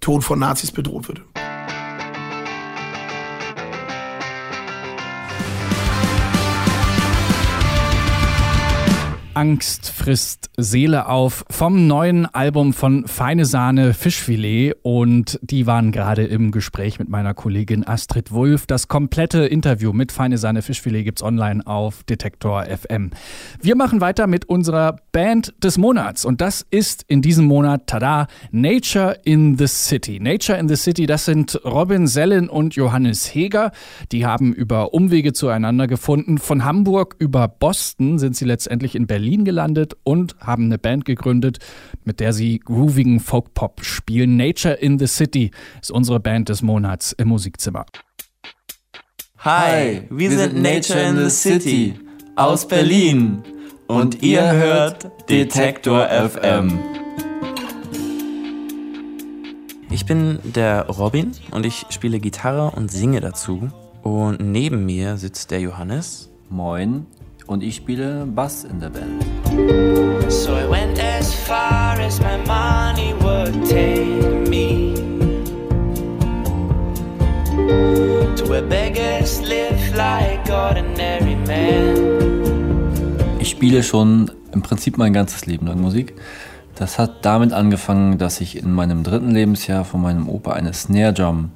Tod 0.00 0.24
von 0.24 0.38
Nazis 0.38 0.72
bedroht 0.72 1.08
wird. 1.08 1.22
Angst 9.34 9.90
frisst 9.90 10.48
Seele 10.56 11.08
auf 11.08 11.44
vom 11.50 11.88
neuen 11.88 12.26
Album 12.26 12.72
von 12.72 13.08
Feine 13.08 13.44
Sahne 13.44 13.92
Fischfilet 13.92 14.74
und 14.82 15.40
die 15.42 15.66
waren 15.66 15.90
gerade 15.90 16.24
im 16.24 16.52
Gespräch 16.52 17.00
mit 17.00 17.08
meiner 17.08 17.34
Kollegin 17.34 17.84
Astrid 17.84 18.30
Wulff. 18.30 18.66
Das 18.66 18.86
komplette 18.86 19.44
Interview 19.46 19.92
mit 19.92 20.12
Feine 20.12 20.38
Sahne 20.38 20.62
Fischfilet 20.62 21.02
gibt's 21.02 21.22
online 21.22 21.66
auf 21.66 22.04
Detektor 22.04 22.64
FM. 22.64 23.10
Wir 23.60 23.74
machen 23.74 24.00
weiter 24.00 24.28
mit 24.28 24.44
unserer 24.44 24.96
Band 25.10 25.52
des 25.62 25.78
Monats 25.78 26.24
und 26.24 26.40
das 26.40 26.64
ist 26.70 27.04
in 27.08 27.20
diesem 27.20 27.46
Monat, 27.46 27.88
tada, 27.88 28.28
Nature 28.52 29.18
in 29.24 29.58
the 29.58 29.66
City. 29.66 30.20
Nature 30.20 30.58
in 30.58 30.68
the 30.68 30.76
City, 30.76 31.06
das 31.06 31.24
sind 31.24 31.60
Robin 31.64 32.06
Sellen 32.06 32.48
und 32.48 32.76
Johannes 32.76 33.34
Heger. 33.34 33.72
Die 34.12 34.26
haben 34.26 34.52
über 34.52 34.94
Umwege 34.94 35.32
zueinander 35.32 35.88
gefunden. 35.88 36.38
Von 36.38 36.64
Hamburg 36.64 37.16
über 37.18 37.48
Boston 37.48 38.20
sind 38.20 38.36
sie 38.36 38.44
letztendlich 38.44 38.94
in 38.94 39.08
Berlin 39.08 39.23
gelandet 39.44 39.96
und 40.04 40.36
haben 40.40 40.64
eine 40.66 40.78
Band 40.78 41.04
gegründet, 41.04 41.58
mit 42.04 42.20
der 42.20 42.32
sie 42.32 42.58
groovigen 42.58 43.20
Folk-Pop 43.20 43.84
spielen. 43.84 44.36
Nature 44.36 44.74
in 44.74 44.98
the 44.98 45.06
City 45.06 45.50
ist 45.80 45.90
unsere 45.90 46.20
Band 46.20 46.48
des 46.48 46.62
Monats 46.62 47.12
im 47.12 47.28
Musikzimmer. 47.28 47.86
Hi, 49.38 50.02
wir 50.10 50.30
sind 50.30 50.62
Nature 50.62 51.00
in 51.00 51.16
the 51.16 51.30
City 51.30 51.94
aus 52.36 52.66
Berlin 52.66 53.42
und 53.86 54.22
ihr 54.22 54.52
hört 54.52 55.10
Detektor 55.28 56.06
FM. 56.08 56.78
Ich 59.90 60.06
bin 60.06 60.38
der 60.42 60.86
Robin 60.88 61.32
und 61.50 61.64
ich 61.64 61.86
spiele 61.90 62.20
Gitarre 62.20 62.76
und 62.76 62.90
singe 62.90 63.20
dazu. 63.20 63.70
Und 64.02 64.40
neben 64.40 64.84
mir 64.84 65.16
sitzt 65.16 65.50
der 65.50 65.60
Johannes. 65.60 66.30
Moin 66.50 67.06
und 67.46 67.62
ich 67.62 67.76
spiele 67.76 68.26
Bass 68.26 68.64
in 68.64 68.80
der 68.80 68.90
Band. 68.90 69.24
So 70.28 70.52
I 70.52 70.68
went 70.68 70.98
as 70.98 71.32
far 71.34 71.98
as 72.00 72.20
my 72.20 72.38
money 72.46 73.14
would 73.20 73.68
take 73.68 74.48
me 74.48 74.94
to 78.36 78.48
where 78.48 78.62
beggars 78.62 79.40
live 79.42 79.96
like 79.96 80.48
ordinary 80.50 81.36
men. 81.46 81.94
Ich 83.38 83.50
spiele 83.50 83.82
schon 83.82 84.30
im 84.52 84.62
Prinzip 84.62 84.98
mein 84.98 85.12
ganzes 85.12 85.46
Leben 85.46 85.66
lang 85.66 85.80
Musik. 85.80 86.14
Das 86.74 86.98
hat 86.98 87.24
damit 87.24 87.52
angefangen, 87.52 88.18
dass 88.18 88.40
ich 88.40 88.56
in 88.56 88.72
meinem 88.72 89.04
dritten 89.04 89.30
Lebensjahr 89.30 89.84
von 89.84 90.02
meinem 90.02 90.28
Opa 90.28 90.54
eine 90.54 90.72
Snare 90.72 91.12
Drum 91.12 91.50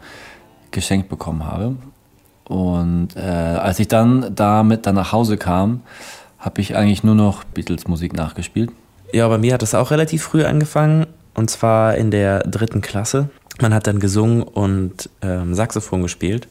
geschenkt 0.70 1.08
bekommen 1.08 1.44
habe. 1.44 1.76
Und 2.48 3.10
äh, 3.14 3.20
als 3.20 3.78
ich 3.78 3.88
dann 3.88 4.34
damit 4.34 4.86
dann 4.86 4.94
nach 4.94 5.12
Hause 5.12 5.36
kam, 5.36 5.82
habe 6.38 6.60
ich 6.60 6.76
eigentlich 6.76 7.04
nur 7.04 7.14
noch 7.14 7.44
Beatles-Musik 7.44 8.14
nachgespielt. 8.14 8.70
Ja, 9.12 9.28
bei 9.28 9.38
mir 9.38 9.54
hat 9.54 9.62
es 9.62 9.74
auch 9.74 9.90
relativ 9.90 10.22
früh 10.22 10.44
angefangen 10.44 11.06
und 11.34 11.50
zwar 11.50 11.96
in 11.96 12.10
der 12.10 12.40
dritten 12.40 12.80
Klasse. 12.80 13.28
Man 13.60 13.74
hat 13.74 13.86
dann 13.86 14.00
gesungen 14.00 14.42
und 14.42 15.10
ähm, 15.22 15.54
Saxophon 15.54 16.02
gespielt. 16.02 16.48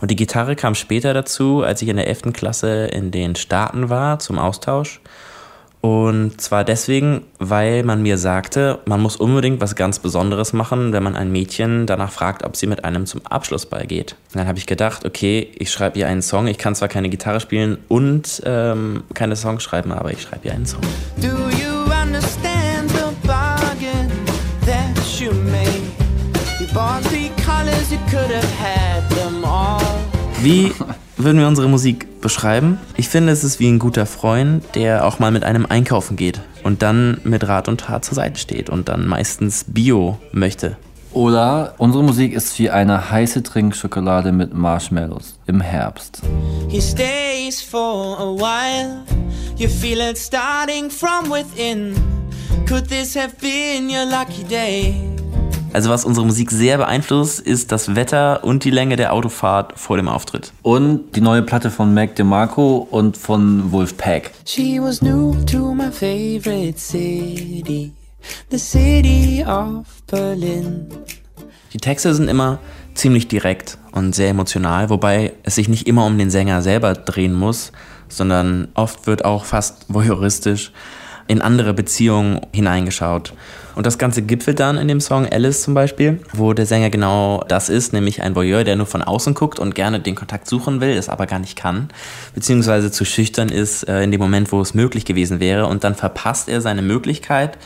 Und 0.00 0.10
die 0.10 0.16
Gitarre 0.16 0.56
kam 0.56 0.74
später 0.74 1.14
dazu, 1.14 1.62
als 1.62 1.80
ich 1.80 1.88
in 1.88 1.96
der 1.96 2.08
11. 2.08 2.32
Klasse 2.32 2.86
in 2.86 3.10
den 3.10 3.36
Staaten 3.36 3.88
war 3.88 4.18
zum 4.18 4.38
Austausch. 4.38 5.00
Und 5.82 6.40
zwar 6.40 6.62
deswegen, 6.62 7.24
weil 7.40 7.82
man 7.82 8.02
mir 8.02 8.16
sagte, 8.16 8.78
man 8.84 9.00
muss 9.00 9.16
unbedingt 9.16 9.60
was 9.60 9.74
ganz 9.74 9.98
Besonderes 9.98 10.52
machen, 10.52 10.92
wenn 10.92 11.02
man 11.02 11.16
ein 11.16 11.32
Mädchen 11.32 11.88
danach 11.88 12.12
fragt, 12.12 12.44
ob 12.44 12.54
sie 12.54 12.68
mit 12.68 12.84
einem 12.84 13.04
zum 13.04 13.20
Abschlussball 13.26 13.84
geht. 13.88 14.12
Und 14.32 14.36
dann 14.38 14.46
habe 14.46 14.58
ich 14.58 14.66
gedacht, 14.66 15.04
okay, 15.04 15.50
ich 15.58 15.72
schreibe 15.72 15.98
ihr 15.98 16.06
einen 16.06 16.22
Song. 16.22 16.46
Ich 16.46 16.56
kann 16.56 16.76
zwar 16.76 16.86
keine 16.86 17.08
Gitarre 17.08 17.40
spielen 17.40 17.78
und 17.88 18.40
ähm, 18.46 19.02
keine 19.12 19.34
Songs 19.34 19.64
schreiben, 19.64 19.90
aber 19.90 20.12
ich 20.12 20.22
schreibe 20.22 20.46
ihr 20.46 20.54
einen 20.54 20.66
Song. 20.66 20.82
Do 21.16 21.26
you 21.26 21.90
understand 22.00 22.88
the 22.90 23.26
bargain 23.26 24.08
that 24.64 25.20
you 25.20 25.32
made? 25.32 25.82
You 26.60 26.72
bought 26.72 27.02
three 27.08 27.32
colors, 27.44 27.90
you 27.90 27.98
could 28.08 28.30
have 28.30 28.48
had 28.60 29.02
them 29.10 29.44
all. 29.44 29.82
Wie 30.42 30.72
würden 31.24 31.38
wir 31.38 31.48
unsere 31.48 31.68
Musik 31.68 32.20
beschreiben? 32.20 32.78
Ich 32.96 33.08
finde, 33.08 33.32
es 33.32 33.44
ist 33.44 33.60
wie 33.60 33.68
ein 33.68 33.78
guter 33.78 34.06
Freund, 34.06 34.64
der 34.74 35.04
auch 35.06 35.18
mal 35.18 35.30
mit 35.30 35.44
einem 35.44 35.66
einkaufen 35.66 36.16
geht 36.16 36.40
und 36.62 36.82
dann 36.82 37.20
mit 37.24 37.46
Rat 37.46 37.68
und 37.68 37.80
Tat 37.80 38.04
zur 38.04 38.14
Seite 38.14 38.40
steht 38.40 38.70
und 38.70 38.88
dann 38.88 39.06
meistens 39.06 39.64
Bio 39.66 40.18
möchte. 40.32 40.76
Oder 41.12 41.74
unsere 41.78 42.02
Musik 42.02 42.32
ist 42.32 42.58
wie 42.58 42.70
eine 42.70 43.10
heiße 43.10 43.42
Trinkschokolade 43.42 44.32
mit 44.32 44.54
Marshmallows 44.54 45.38
im 45.46 45.60
Herbst. 45.60 46.22
He 46.68 46.80
stays 46.80 47.60
for 47.60 48.18
a 48.18 48.34
while. 48.34 49.04
You 49.58 49.68
feel 49.68 50.00
it 50.00 50.16
starting 50.16 50.90
from 50.90 51.30
within. 51.30 51.94
Could 52.66 52.88
this 52.88 53.14
have 53.14 53.34
been 53.40 53.90
your 53.90 54.06
lucky 54.06 54.44
day? 54.44 54.94
Also 55.72 55.88
was 55.88 56.04
unsere 56.04 56.26
Musik 56.26 56.50
sehr 56.50 56.76
beeinflusst, 56.76 57.40
ist 57.40 57.72
das 57.72 57.94
Wetter 57.94 58.44
und 58.44 58.64
die 58.64 58.70
Länge 58.70 58.96
der 58.96 59.14
Autofahrt 59.14 59.78
vor 59.78 59.96
dem 59.96 60.06
Auftritt. 60.06 60.52
Und 60.60 61.16
die 61.16 61.22
neue 61.22 61.42
Platte 61.42 61.70
von 61.70 61.94
Mac 61.94 62.14
DeMarco 62.14 62.86
und 62.90 63.16
von 63.16 63.72
Wolfpack. 63.72 64.32
She 64.44 64.78
was 64.78 65.00
new 65.00 65.34
to 65.46 65.72
my 65.72 65.90
favorite 65.90 66.78
city, 66.78 67.90
the 68.50 68.58
city 68.58 69.42
of 69.46 69.86
Berlin. 70.10 70.88
Die 71.72 71.78
Texte 71.78 72.14
sind 72.14 72.28
immer 72.28 72.58
ziemlich 72.92 73.28
direkt 73.28 73.78
und 73.92 74.14
sehr 74.14 74.28
emotional, 74.28 74.90
wobei 74.90 75.32
es 75.42 75.54
sich 75.54 75.70
nicht 75.70 75.88
immer 75.88 76.04
um 76.04 76.18
den 76.18 76.30
Sänger 76.30 76.60
selber 76.60 76.92
drehen 76.92 77.32
muss, 77.32 77.72
sondern 78.10 78.68
oft 78.74 79.06
wird 79.06 79.24
auch 79.24 79.46
fast 79.46 79.86
voyeuristisch 79.88 80.70
in 81.32 81.40
andere 81.40 81.72
Beziehungen 81.72 82.40
hineingeschaut. 82.52 83.32
Und 83.74 83.86
das 83.86 83.96
Ganze 83.96 84.20
gipfelt 84.20 84.60
dann 84.60 84.76
in 84.76 84.86
dem 84.86 85.00
Song 85.00 85.26
Alice 85.26 85.62
zum 85.62 85.72
Beispiel, 85.72 86.20
wo 86.34 86.52
der 86.52 86.66
Sänger 86.66 86.90
genau 86.90 87.42
das 87.48 87.70
ist, 87.70 87.94
nämlich 87.94 88.22
ein 88.22 88.36
Voyeur, 88.36 88.64
der 88.64 88.76
nur 88.76 88.84
von 88.84 89.00
außen 89.00 89.32
guckt 89.32 89.58
und 89.58 89.74
gerne 89.74 89.98
den 89.98 90.14
Kontakt 90.14 90.46
suchen 90.46 90.82
will, 90.82 90.90
es 90.90 91.08
aber 91.08 91.26
gar 91.26 91.38
nicht 91.38 91.56
kann, 91.56 91.88
beziehungsweise 92.34 92.92
zu 92.92 93.06
schüchtern 93.06 93.48
ist 93.48 93.88
äh, 93.88 94.02
in 94.02 94.10
dem 94.10 94.20
Moment, 94.20 94.52
wo 94.52 94.60
es 94.60 94.74
möglich 94.74 95.06
gewesen 95.06 95.40
wäre. 95.40 95.66
Und 95.66 95.84
dann 95.84 95.94
verpasst 95.94 96.50
er 96.50 96.60
seine 96.60 96.82
Möglichkeit. 96.82 97.56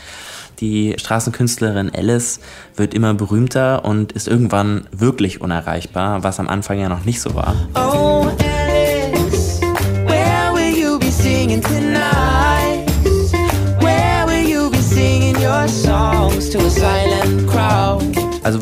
Die 0.61 0.95
Straßenkünstlerin 0.97 1.91
Alice 1.93 2.39
wird 2.77 2.93
immer 2.93 3.13
berühmter 3.13 3.83
und 3.83 4.13
ist 4.13 4.29
irgendwann 4.29 4.87
wirklich 4.91 5.41
unerreichbar, 5.41 6.23
was 6.23 6.39
am 6.39 6.47
Anfang 6.47 6.79
ja 6.79 6.87
noch 6.87 7.03
nicht 7.03 7.19
so 7.19 7.35
war. 7.35 7.53
Oh, 7.75 8.31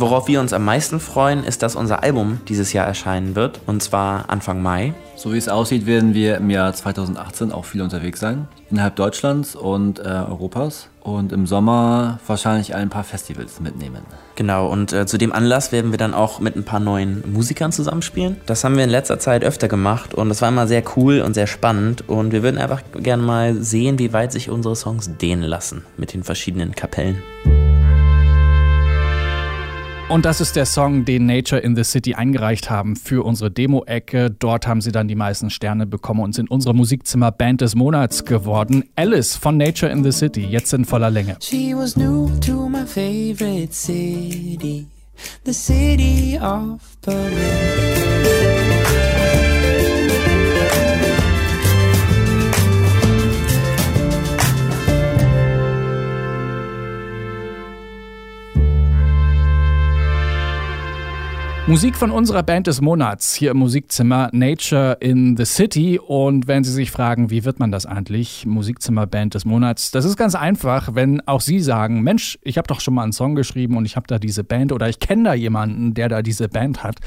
worauf 0.05 0.27
wir 0.27 0.39
uns 0.39 0.53
am 0.53 0.63
meisten 0.63 0.99
freuen, 0.99 1.43
ist, 1.43 1.63
dass 1.63 1.75
unser 1.75 2.03
Album 2.03 2.39
dieses 2.47 2.73
Jahr 2.73 2.85
erscheinen 2.85 3.35
wird, 3.35 3.59
und 3.65 3.81
zwar 3.81 4.29
Anfang 4.29 4.61
Mai. 4.61 4.93
So 5.15 5.33
wie 5.33 5.37
es 5.39 5.49
aussieht, 5.49 5.87
werden 5.87 6.13
wir 6.13 6.37
im 6.37 6.51
Jahr 6.51 6.71
2018 6.73 7.51
auch 7.51 7.65
viel 7.65 7.81
unterwegs 7.81 8.19
sein. 8.19 8.47
Innerhalb 8.69 8.95
Deutschlands 8.97 9.55
und 9.55 9.97
äh, 9.97 10.03
Europas. 10.03 10.89
Und 11.01 11.31
im 11.31 11.47
Sommer 11.47 12.19
wahrscheinlich 12.27 12.75
ein 12.75 12.89
paar 12.89 13.03
Festivals 13.03 13.59
mitnehmen. 13.59 14.03
Genau, 14.35 14.67
und 14.67 14.93
äh, 14.93 15.07
zu 15.07 15.17
dem 15.17 15.31
Anlass 15.31 15.71
werden 15.71 15.89
wir 15.89 15.97
dann 15.97 16.13
auch 16.13 16.39
mit 16.39 16.55
ein 16.55 16.65
paar 16.65 16.79
neuen 16.79 17.23
Musikern 17.31 17.71
zusammenspielen. 17.71 18.37
Das 18.45 18.63
haben 18.63 18.77
wir 18.77 18.83
in 18.83 18.91
letzter 18.91 19.17
Zeit 19.17 19.43
öfter 19.43 19.67
gemacht 19.67 20.13
und 20.13 20.29
das 20.29 20.43
war 20.43 20.49
immer 20.49 20.67
sehr 20.67 20.83
cool 20.95 21.21
und 21.21 21.33
sehr 21.33 21.47
spannend. 21.47 22.07
Und 22.07 22.31
wir 22.31 22.43
würden 22.43 22.59
einfach 22.59 22.83
gerne 22.93 23.23
mal 23.23 23.55
sehen, 23.55 23.97
wie 23.97 24.13
weit 24.13 24.31
sich 24.31 24.51
unsere 24.51 24.75
Songs 24.75 25.09
dehnen 25.17 25.43
lassen 25.43 25.83
mit 25.97 26.13
den 26.13 26.23
verschiedenen 26.23 26.75
Kapellen. 26.75 27.23
Und 30.07 30.23
das 30.23 30.39
ist 30.39 30.55
der 30.55 30.67
Song, 30.67 31.03
den 31.03 31.25
Nature 31.25 31.59
in 31.59 31.75
the 31.75 31.83
City 31.83 32.13
eingereicht 32.13 32.69
haben 32.69 32.95
für 32.95 33.25
unsere 33.25 33.49
Demo-Ecke. 33.49 34.29
Dort 34.29 34.67
haben 34.67 34.79
sie 34.79 34.91
dann 34.91 35.07
die 35.07 35.15
meisten 35.15 35.49
Sterne 35.49 35.87
bekommen 35.87 36.19
und 36.19 36.35
sind 36.35 36.51
unsere 36.51 36.75
Musikzimmer 36.75 37.31
Band 37.31 37.61
des 37.61 37.73
Monats 37.73 38.23
geworden. 38.23 38.83
Alice 38.95 39.35
von 39.35 39.57
Nature 39.57 39.91
in 39.91 40.03
the 40.03 40.11
City, 40.11 40.45
jetzt 40.45 40.73
in 40.73 40.85
voller 40.85 41.09
Länge. 41.09 41.37
She 41.39 41.73
was 41.75 41.97
new 41.97 42.29
to 42.41 42.69
my 42.69 42.85
favorite 42.85 43.73
city, 43.73 44.85
the 45.43 45.53
city 45.53 46.39
of 46.39 46.79
Berlin. 47.01 48.44
Musik 61.67 61.95
von 61.95 62.11
unserer 62.11 62.43
Band 62.43 62.67
des 62.67 62.79
Monats 62.79 63.33
hier 63.33 63.49
im 63.49 63.57
Musikzimmer 63.57 64.29
Nature 64.31 64.97
in 64.99 65.35
the 65.35 65.45
City. 65.45 65.97
Und 65.97 66.45
wenn 66.45 66.63
Sie 66.63 66.71
sich 66.71 66.91
fragen, 66.91 67.31
wie 67.31 67.43
wird 67.43 67.59
man 67.59 67.71
das 67.71 67.87
eigentlich? 67.87 68.45
Musikzimmer 68.45 69.07
Band 69.07 69.33
des 69.33 69.45
Monats. 69.45 69.89
Das 69.89 70.05
ist 70.05 70.15
ganz 70.15 70.35
einfach, 70.35 70.93
wenn 70.93 71.27
auch 71.27 71.41
Sie 71.41 71.59
sagen, 71.59 72.03
Mensch, 72.03 72.37
ich 72.43 72.59
habe 72.59 72.67
doch 72.67 72.81
schon 72.81 72.93
mal 72.93 73.01
einen 73.01 73.13
Song 73.13 73.33
geschrieben 73.33 73.77
und 73.77 73.85
ich 73.85 73.95
habe 73.95 74.05
da 74.05 74.19
diese 74.19 74.43
Band 74.43 74.73
oder 74.73 74.89
ich 74.89 74.99
kenne 74.99 75.23
da 75.23 75.33
jemanden, 75.33 75.95
der 75.95 76.07
da 76.07 76.21
diese 76.21 76.49
Band 76.49 76.83
hat. 76.83 76.97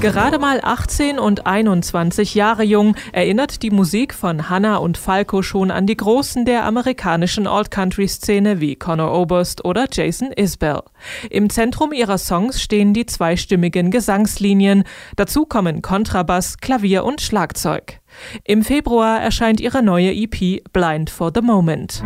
Gerade 0.00 0.38
mal 0.38 0.60
18 0.62 1.18
und 1.18 1.46
21 1.46 2.34
Jahre 2.34 2.62
jung 2.62 2.96
erinnert 3.12 3.62
die 3.62 3.70
Musik 3.70 4.14
von 4.14 4.48
Hanna 4.48 4.78
und 4.78 4.96
Falco 4.96 5.42
schon 5.42 5.70
an 5.70 5.86
die 5.86 5.96
Großen 5.96 6.46
der 6.46 6.64
amerikanischen 6.64 7.46
Alt-Country-Szene 7.46 8.60
wie 8.60 8.76
Conor 8.76 9.12
Oberst 9.12 9.62
oder 9.62 9.88
Jason 9.92 10.32
Isbell. 10.32 10.80
Im 11.28 11.50
Zentrum 11.50 11.92
ihrer 11.92 12.16
Songs 12.16 12.62
stehen 12.62 12.94
die 12.94 13.04
zweistimmigen 13.04 13.90
Gesangslinien. 13.90 14.84
Dazu 15.16 15.44
kommen 15.44 15.82
Kontrabass, 15.82 16.56
Klavier 16.56 17.04
und 17.04 17.20
Schlagzeug. 17.20 18.00
Im 18.44 18.64
Februar 18.64 19.20
erscheint 19.20 19.60
ihre 19.60 19.82
neue 19.82 20.12
EP 20.14 20.62
Blind 20.72 21.10
for 21.10 21.30
the 21.34 21.42
Moment. 21.42 22.02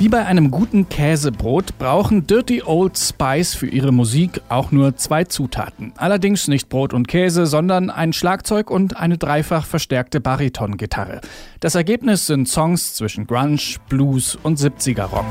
Wie 0.00 0.08
bei 0.08 0.24
einem 0.24 0.50
guten 0.50 0.88
Käsebrot 0.88 1.76
brauchen 1.76 2.26
Dirty 2.26 2.62
Old 2.62 2.96
Spice 2.98 3.54
für 3.54 3.66
ihre 3.66 3.92
Musik 3.92 4.40
auch 4.48 4.72
nur 4.72 4.96
zwei 4.96 5.24
Zutaten. 5.24 5.92
Allerdings 5.98 6.48
nicht 6.48 6.70
Brot 6.70 6.94
und 6.94 7.06
Käse, 7.06 7.44
sondern 7.44 7.90
ein 7.90 8.14
Schlagzeug 8.14 8.70
und 8.70 8.96
eine 8.96 9.18
dreifach 9.18 9.66
verstärkte 9.66 10.22
Baritongitarre. 10.22 11.20
Das 11.60 11.74
Ergebnis 11.74 12.26
sind 12.26 12.48
Songs 12.48 12.94
zwischen 12.94 13.26
Grunge, 13.26 13.60
Blues 13.90 14.38
und 14.42 14.58
70er 14.58 15.02
Rock. 15.02 15.26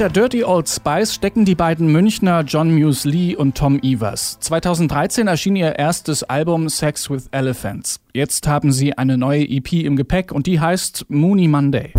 Hinter 0.00 0.14
Dirty 0.14 0.44
Old 0.44 0.66
Spice 0.66 1.12
stecken 1.12 1.44
die 1.44 1.54
beiden 1.54 1.92
Münchner 1.92 2.40
John 2.40 2.74
Muse 2.74 3.06
Lee 3.06 3.36
und 3.36 3.54
Tom 3.54 3.78
Evers. 3.82 4.38
2013 4.40 5.26
erschien 5.26 5.56
ihr 5.56 5.78
erstes 5.78 6.22
Album 6.22 6.70
Sex 6.70 7.10
with 7.10 7.28
Elephants. 7.32 8.00
Jetzt 8.14 8.48
haben 8.48 8.72
sie 8.72 8.96
eine 8.96 9.18
neue 9.18 9.46
EP 9.46 9.74
im 9.74 9.96
Gepäck 9.96 10.32
und 10.32 10.46
die 10.46 10.58
heißt 10.58 11.04
Mooney 11.10 11.48
Monday. 11.48 11.92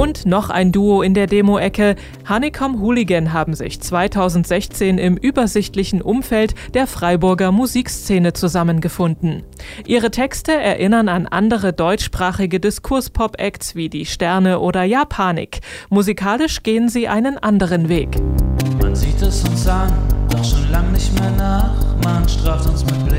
Und 0.00 0.24
noch 0.24 0.48
ein 0.48 0.72
Duo 0.72 1.02
in 1.02 1.12
der 1.12 1.26
Demo-Ecke. 1.26 1.94
Honeycomb 2.26 2.80
Hooligan 2.80 3.34
haben 3.34 3.52
sich 3.52 3.82
2016 3.82 4.96
im 4.96 5.18
übersichtlichen 5.18 6.00
Umfeld 6.00 6.54
der 6.72 6.86
Freiburger 6.86 7.52
Musikszene 7.52 8.32
zusammengefunden. 8.32 9.42
Ihre 9.86 10.10
Texte 10.10 10.52
erinnern 10.52 11.10
an 11.10 11.26
andere 11.26 11.74
deutschsprachige 11.74 12.60
Diskurspop-Acts 12.60 13.74
wie 13.74 13.90
Die 13.90 14.06
Sterne 14.06 14.60
oder 14.60 14.84
Japanik. 14.84 15.60
Musikalisch 15.90 16.62
gehen 16.62 16.88
sie 16.88 17.06
einen 17.06 17.36
anderen 17.36 17.90
Weg. 17.90 18.16
Man 18.80 18.96
sieht 18.96 19.20
es 19.20 19.46
uns 19.46 19.66
an, 19.66 19.92
doch 20.30 20.42
schon 20.42 20.70
lang 20.70 20.90
nicht 20.92 21.12
mehr 21.20 21.30
nach. 21.32 21.74
Man 22.04 22.26
straft 22.26 22.66
uns 22.70 22.86
mit 22.86 23.09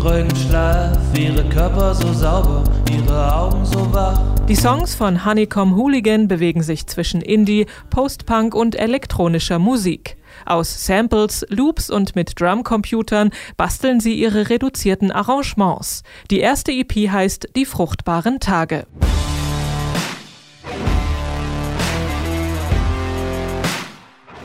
Unruhigen 0.00 0.34
Schlaf. 0.34 0.96
Ihre 1.14 1.46
Körper 1.50 1.94
so 1.94 2.10
sauber, 2.14 2.64
ihre 2.90 3.36
Augen 3.36 3.66
so 3.66 3.92
wach. 3.92 4.18
Die 4.48 4.54
Songs 4.54 4.94
von 4.94 5.26
Honeycomb 5.26 5.76
Hooligan 5.76 6.26
bewegen 6.26 6.62
sich 6.62 6.86
zwischen 6.86 7.20
Indie, 7.20 7.66
Post-Punk 7.90 8.54
und 8.54 8.76
elektronischer 8.76 9.58
Musik. 9.58 10.16
Aus 10.46 10.86
Samples, 10.86 11.44
Loops 11.50 11.90
und 11.90 12.16
mit 12.16 12.40
Drumcomputern 12.40 13.28
basteln 13.58 14.00
sie 14.00 14.14
ihre 14.14 14.48
reduzierten 14.48 15.10
Arrangements. 15.12 16.02
Die 16.30 16.40
erste 16.40 16.72
EP 16.72 17.10
heißt 17.10 17.50
Die 17.54 17.66
fruchtbaren 17.66 18.40
Tage. 18.40 18.86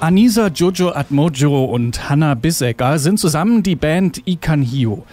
Anisa 0.02 0.48
Jojo 0.48 0.92
Atmojo 0.92 1.64
und 1.66 2.10
Hannah 2.10 2.36
Bissecker 2.36 3.00
sind 3.00 3.18
zusammen 3.18 3.64
die 3.64 3.78
Band 3.78 4.28
Ikan 4.28 4.62
Hio. 4.62 5.06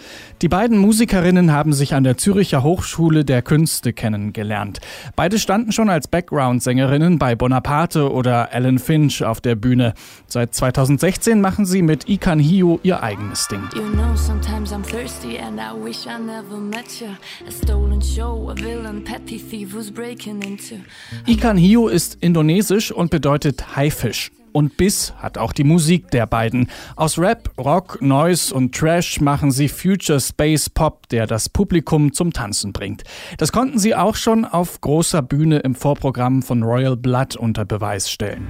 Die 0.42 0.48
beiden 0.48 0.76
Musikerinnen 0.76 1.52
haben 1.52 1.72
sich 1.72 1.94
an 1.94 2.02
der 2.02 2.18
Züricher 2.18 2.64
Hochschule 2.64 3.24
der 3.24 3.42
Künste 3.42 3.92
kennengelernt. 3.92 4.80
Beide 5.14 5.38
standen 5.38 5.70
schon 5.70 5.88
als 5.88 6.08
Background-Sängerinnen 6.08 7.20
bei 7.20 7.36
Bonaparte 7.36 8.10
oder 8.10 8.52
Alan 8.52 8.80
Finch 8.80 9.22
auf 9.22 9.40
der 9.40 9.54
Bühne. 9.54 9.94
Seit 10.26 10.52
2016 10.52 11.40
machen 11.40 11.64
sie 11.64 11.82
mit 11.82 12.08
Ikan 12.08 12.40
Hio 12.40 12.80
ihr 12.82 13.04
eigenes 13.04 13.46
Ding. 13.46 13.62
You 13.76 13.88
know, 13.92 14.16
sometimes 14.16 14.72
I'm 14.72 14.82
thirsty 14.82 15.38
and 15.38 15.60
I 15.60 15.72
wish 15.80 16.06
I 16.06 16.20
never 16.20 16.58
met 16.58 17.00
you. 17.00 17.10
A 17.46 17.52
stolen 17.52 18.02
show, 18.02 18.50
a 18.50 18.54
villain, 18.56 19.04
petty 19.04 19.38
thief 19.38 19.72
who's 19.72 19.92
breaking 19.92 20.42
into. 20.42 20.74
Ikan 21.26 21.56
Hio 21.56 21.86
ist 21.86 22.18
indonesisch 22.20 22.90
und 22.90 23.12
bedeutet 23.12 23.76
Haifisch. 23.76 24.32
Und 24.52 24.76
Biss 24.76 25.14
hat 25.16 25.38
auch 25.38 25.52
die 25.52 25.64
Musik 25.64 26.10
der 26.10 26.26
beiden. 26.26 26.68
Aus 26.96 27.18
Rap, 27.18 27.50
Rock, 27.58 28.00
Noise 28.00 28.54
und 28.54 28.74
Trash 28.74 29.20
machen 29.20 29.50
sie 29.50 29.68
Future 29.68 30.20
Space 30.20 30.68
Pop, 30.68 31.08
der 31.08 31.26
das 31.26 31.48
Publikum 31.48 32.12
zum 32.12 32.32
Tanzen 32.32 32.72
bringt. 32.72 33.02
Das 33.38 33.52
konnten 33.52 33.78
sie 33.78 33.94
auch 33.94 34.16
schon 34.16 34.44
auf 34.44 34.80
großer 34.80 35.22
Bühne 35.22 35.58
im 35.58 35.74
Vorprogramm 35.74 36.42
von 36.42 36.62
Royal 36.62 36.96
Blood 36.96 37.36
unter 37.36 37.64
Beweis 37.64 38.10
stellen. 38.10 38.46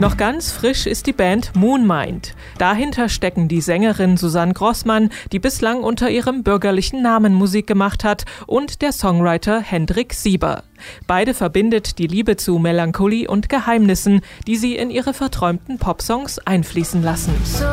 Noch 0.00 0.16
ganz 0.16 0.50
frisch 0.50 0.86
ist 0.86 1.06
die 1.06 1.12
Band 1.12 1.54
Moonmind. 1.54 2.34
Dahinter 2.56 3.10
stecken 3.10 3.48
die 3.48 3.60
Sängerin 3.60 4.16
Susanne 4.16 4.54
Grossmann, 4.54 5.10
die 5.30 5.38
bislang 5.38 5.82
unter 5.82 6.08
ihrem 6.08 6.42
bürgerlichen 6.42 7.02
Namen 7.02 7.34
Musik 7.34 7.66
gemacht 7.66 8.02
hat, 8.02 8.24
und 8.46 8.80
der 8.80 8.92
Songwriter 8.92 9.60
Hendrik 9.60 10.14
Sieber. 10.14 10.64
Beide 11.06 11.34
verbindet 11.34 11.98
die 11.98 12.06
Liebe 12.06 12.38
zu 12.38 12.58
Melancholie 12.58 13.28
und 13.28 13.50
Geheimnissen, 13.50 14.22
die 14.46 14.56
sie 14.56 14.74
in 14.74 14.90
ihre 14.90 15.12
verträumten 15.12 15.76
Popsongs 15.76 16.38
einfließen 16.38 17.02
lassen. 17.02 17.34
So 17.44 17.66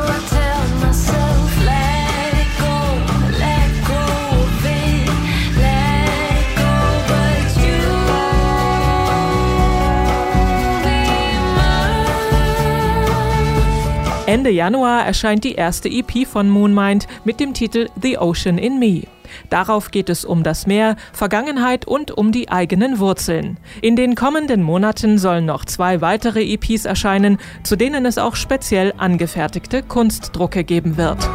Ende 14.28 14.50
Januar 14.50 15.06
erscheint 15.06 15.42
die 15.42 15.54
erste 15.54 15.88
EP 15.88 16.26
von 16.26 16.50
Moonmind 16.50 17.06
mit 17.24 17.40
dem 17.40 17.54
Titel 17.54 17.88
The 17.98 18.18
Ocean 18.18 18.58
in 18.58 18.78
Me. 18.78 19.04
Darauf 19.48 19.90
geht 19.90 20.10
es 20.10 20.26
um 20.26 20.42
das 20.42 20.66
Meer, 20.66 20.96
Vergangenheit 21.14 21.86
und 21.86 22.10
um 22.10 22.30
die 22.30 22.50
eigenen 22.50 22.98
Wurzeln. 22.98 23.56
In 23.80 23.96
den 23.96 24.16
kommenden 24.16 24.62
Monaten 24.62 25.16
sollen 25.16 25.46
noch 25.46 25.64
zwei 25.64 26.02
weitere 26.02 26.42
EPs 26.42 26.84
erscheinen, 26.84 27.38
zu 27.62 27.74
denen 27.74 28.04
es 28.04 28.18
auch 28.18 28.36
speziell 28.36 28.92
angefertigte 28.98 29.82
Kunstdrucke 29.82 30.62
geben 30.62 30.98
wird. 30.98 31.26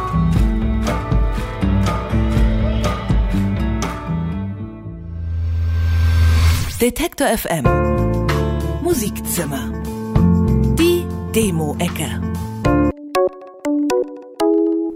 Detektor 6.80 7.26
FM 7.26 7.64
Musikzimmer 8.84 9.82
Die 10.78 11.04
Demo-Ecke 11.34 12.33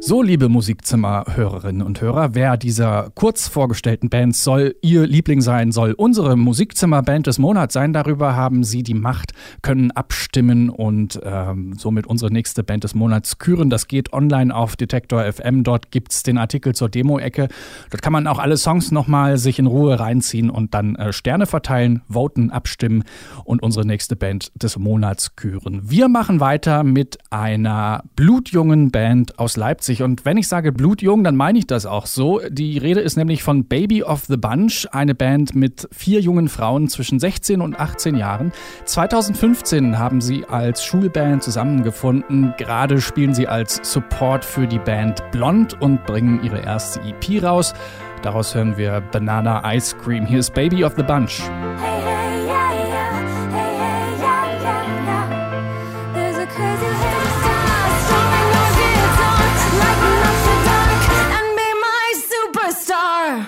So, 0.00 0.22
liebe 0.22 0.48
Musikzimmer-Hörerinnen 0.48 1.82
und 1.82 2.00
Hörer, 2.00 2.36
wer 2.36 2.56
dieser 2.56 3.10
kurz 3.16 3.48
vorgestellten 3.48 4.08
Bands 4.08 4.44
soll 4.44 4.76
Ihr 4.80 5.04
Liebling 5.08 5.40
sein, 5.40 5.72
soll 5.72 5.92
unsere 5.92 6.36
Musikzimmer-Band 6.36 7.26
des 7.26 7.38
Monats 7.40 7.74
sein. 7.74 7.92
Darüber 7.92 8.36
haben 8.36 8.62
Sie 8.62 8.84
die 8.84 8.94
Macht, 8.94 9.32
können 9.60 9.90
abstimmen 9.90 10.70
und 10.70 11.18
ähm, 11.24 11.74
somit 11.76 12.06
unsere 12.06 12.32
nächste 12.32 12.62
Band 12.62 12.84
des 12.84 12.94
Monats 12.94 13.38
küren. 13.38 13.70
Das 13.70 13.88
geht 13.88 14.12
online 14.12 14.54
auf 14.54 14.76
Detektor 14.76 15.24
FM. 15.24 15.64
Dort 15.64 15.90
gibt's 15.90 16.22
den 16.22 16.38
Artikel 16.38 16.76
zur 16.76 16.88
Demo-Ecke. 16.88 17.48
Dort 17.90 18.00
kann 18.00 18.12
man 18.12 18.28
auch 18.28 18.38
alle 18.38 18.56
Songs 18.56 18.92
nochmal 18.92 19.36
sich 19.36 19.58
in 19.58 19.66
Ruhe 19.66 19.98
reinziehen 19.98 20.48
und 20.48 20.74
dann 20.74 20.94
äh, 20.94 21.12
Sterne 21.12 21.46
verteilen, 21.46 22.02
voten, 22.08 22.50
abstimmen 22.50 23.02
und 23.44 23.64
unsere 23.64 23.84
nächste 23.84 24.14
Band 24.14 24.52
des 24.54 24.78
Monats 24.78 25.34
küren. 25.34 25.80
Wir 25.82 26.08
machen 26.08 26.38
weiter 26.38 26.84
mit 26.84 27.18
einer 27.30 28.04
blutjungen 28.14 28.92
Band 28.92 29.40
aus 29.40 29.56
Leipzig. 29.56 29.87
Und 29.88 30.24
wenn 30.24 30.36
ich 30.36 30.48
sage 30.48 30.72
blutjung, 30.72 31.24
dann 31.24 31.36
meine 31.36 31.58
ich 31.58 31.66
das 31.66 31.86
auch 31.86 32.06
so. 32.06 32.40
Die 32.48 32.78
Rede 32.78 33.00
ist 33.00 33.16
nämlich 33.16 33.42
von 33.42 33.64
Baby 33.64 34.02
of 34.02 34.26
the 34.26 34.36
Bunch, 34.36 34.86
eine 34.92 35.14
Band 35.14 35.54
mit 35.54 35.88
vier 35.90 36.20
jungen 36.20 36.48
Frauen 36.48 36.88
zwischen 36.88 37.18
16 37.18 37.60
und 37.60 37.78
18 37.78 38.14
Jahren. 38.14 38.52
2015 38.84 39.98
haben 39.98 40.20
sie 40.20 40.44
als 40.44 40.84
Schulband 40.84 41.42
zusammengefunden. 41.42 42.54
Gerade 42.58 43.00
spielen 43.00 43.34
sie 43.34 43.48
als 43.48 43.80
Support 43.82 44.44
für 44.44 44.66
die 44.66 44.78
Band 44.78 45.22
Blond 45.30 45.80
und 45.80 46.04
bringen 46.04 46.40
ihre 46.44 46.60
erste 46.60 47.00
EP 47.00 47.42
raus. 47.42 47.74
Daraus 48.22 48.54
hören 48.54 48.76
wir 48.76 49.00
Banana 49.00 49.74
Ice 49.74 49.96
Cream. 49.96 50.26
Hier 50.26 50.40
ist 50.40 50.52
Baby 50.54 50.84
of 50.84 50.94
the 50.96 51.02
Bunch. 51.02 51.40
Hey, 51.80 51.97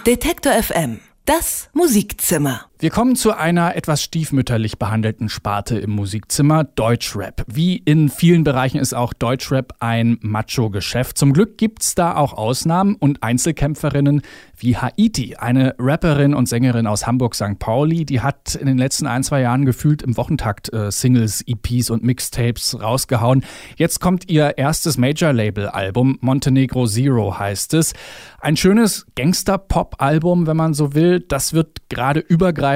Detektor 0.07 0.53
FM 0.55 1.01
Das 1.27 1.69
Musikzimmer. 1.75 2.70
Wir 2.83 2.89
kommen 2.89 3.15
zu 3.15 3.37
einer 3.37 3.77
etwas 3.77 4.03
stiefmütterlich 4.03 4.79
behandelten 4.79 5.29
Sparte 5.29 5.79
im 5.79 5.91
Musikzimmer, 5.91 6.65
Deutschrap. 6.65 7.45
Wie 7.47 7.77
in 7.77 8.09
vielen 8.09 8.43
Bereichen 8.43 8.79
ist 8.81 8.95
auch 8.95 9.13
Deutschrap 9.13 9.75
ein 9.81 10.17
Macho-Geschäft. 10.23 11.19
Zum 11.19 11.35
Glück 11.35 11.59
gibt's 11.59 11.95
da 11.95 12.17
auch 12.17 12.33
Ausnahmen 12.33 12.95
und 12.95 13.23
Einzelkämpferinnen 13.23 14.23
wie 14.57 14.79
Haiti, 14.79 15.37
eine 15.37 15.75
Rapperin 15.79 16.33
und 16.33 16.49
Sängerin 16.49 16.87
aus 16.87 17.07
Hamburg-St. 17.07 17.59
Pauli, 17.59 18.07
die 18.07 18.23
hat 18.23 18.55
in 18.55 18.67
den 18.67 18.79
letzten 18.79 19.07
ein, 19.07 19.25
zwei 19.25 19.43
Jahren 19.43 19.67
gefühlt 19.67 20.01
im 20.01 20.17
Wochentakt 20.17 20.73
äh, 20.73 20.91
Singles, 20.91 21.45
EPs 21.47 21.91
und 21.91 22.03
Mixtapes 22.03 22.81
rausgehauen. 22.81 23.45
Jetzt 23.77 24.01
kommt 24.01 24.31
ihr 24.31 24.57
erstes 24.57 24.97
Major-Label-Album, 24.97 26.17
Montenegro 26.23 26.87
Zero 26.87 27.39
heißt 27.39 27.75
es. 27.75 27.93
Ein 28.41 28.57
schönes 28.57 29.07
Gangster-Pop-Album, 29.17 30.47
wenn 30.47 30.57
man 30.57 30.73
so 30.73 30.95
will. 30.95 31.21
Das 31.21 31.53
wird 31.53 31.91
gerade 31.91 32.21
übergreifend 32.21 32.70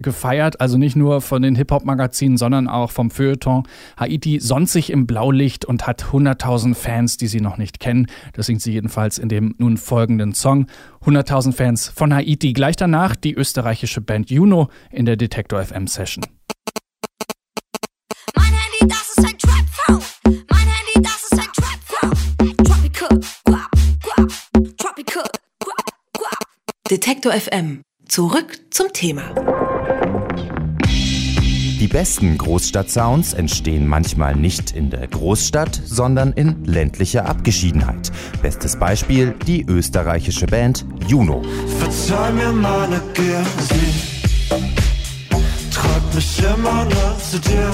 gefeiert, 0.00 0.60
also 0.60 0.78
nicht 0.78 0.96
nur 0.96 1.20
von 1.20 1.42
den 1.42 1.54
Hip-Hop-Magazinen, 1.54 2.36
sondern 2.36 2.68
auch 2.68 2.90
vom 2.90 3.10
Feuilleton. 3.10 3.64
Haiti 3.96 4.40
sonnt 4.40 4.68
sich 4.68 4.90
im 4.90 5.06
Blaulicht 5.06 5.64
und 5.64 5.86
hat 5.86 6.04
100.000 6.04 6.74
Fans, 6.74 7.16
die 7.16 7.26
sie 7.26 7.40
noch 7.40 7.56
nicht 7.58 7.80
kennen. 7.80 8.06
Das 8.32 8.46
singt 8.46 8.62
sie 8.62 8.72
jedenfalls 8.72 9.18
in 9.18 9.28
dem 9.28 9.54
nun 9.58 9.76
folgenden 9.76 10.34
Song. 10.34 10.66
100.000 11.04 11.52
Fans 11.52 11.88
von 11.88 12.12
Haiti. 12.12 12.52
Gleich 12.52 12.76
danach 12.76 13.16
die 13.16 13.34
österreichische 13.34 14.00
Band 14.00 14.30
Juno 14.30 14.68
in 14.90 15.06
der 15.06 15.16
Detektor 15.16 15.62
FM 15.62 15.86
Session. 15.86 16.24
Mein 18.34 18.46
Handy, 18.46 18.88
das 18.88 19.14
ist 19.16 19.24
ein. 19.24 19.38
Detektor 26.90 27.32
FM. 27.32 27.82
Zurück 28.08 28.58
zum 28.70 28.90
Thema. 28.94 29.34
Die 30.86 31.88
besten 31.88 32.38
Großstadt-Sounds 32.38 33.34
entstehen 33.34 33.86
manchmal 33.86 34.34
nicht 34.34 34.70
in 34.70 34.88
der 34.88 35.06
Großstadt, 35.06 35.78
sondern 35.84 36.32
in 36.32 36.64
ländlicher 36.64 37.26
Abgeschiedenheit. 37.26 38.10
Bestes 38.40 38.78
Beispiel 38.78 39.34
die 39.46 39.62
österreichische 39.68 40.46
Band 40.46 40.86
Juno. 41.06 41.42
Verzeih 41.78 42.32
mir 42.32 42.50
meine 42.50 43.02
Gier, 43.12 43.44
sie 43.68 43.92
treibt 45.70 46.14
mich 46.14 46.42
immer 46.42 46.84
nur 46.84 47.18
zu 47.30 47.38
dir. 47.38 47.70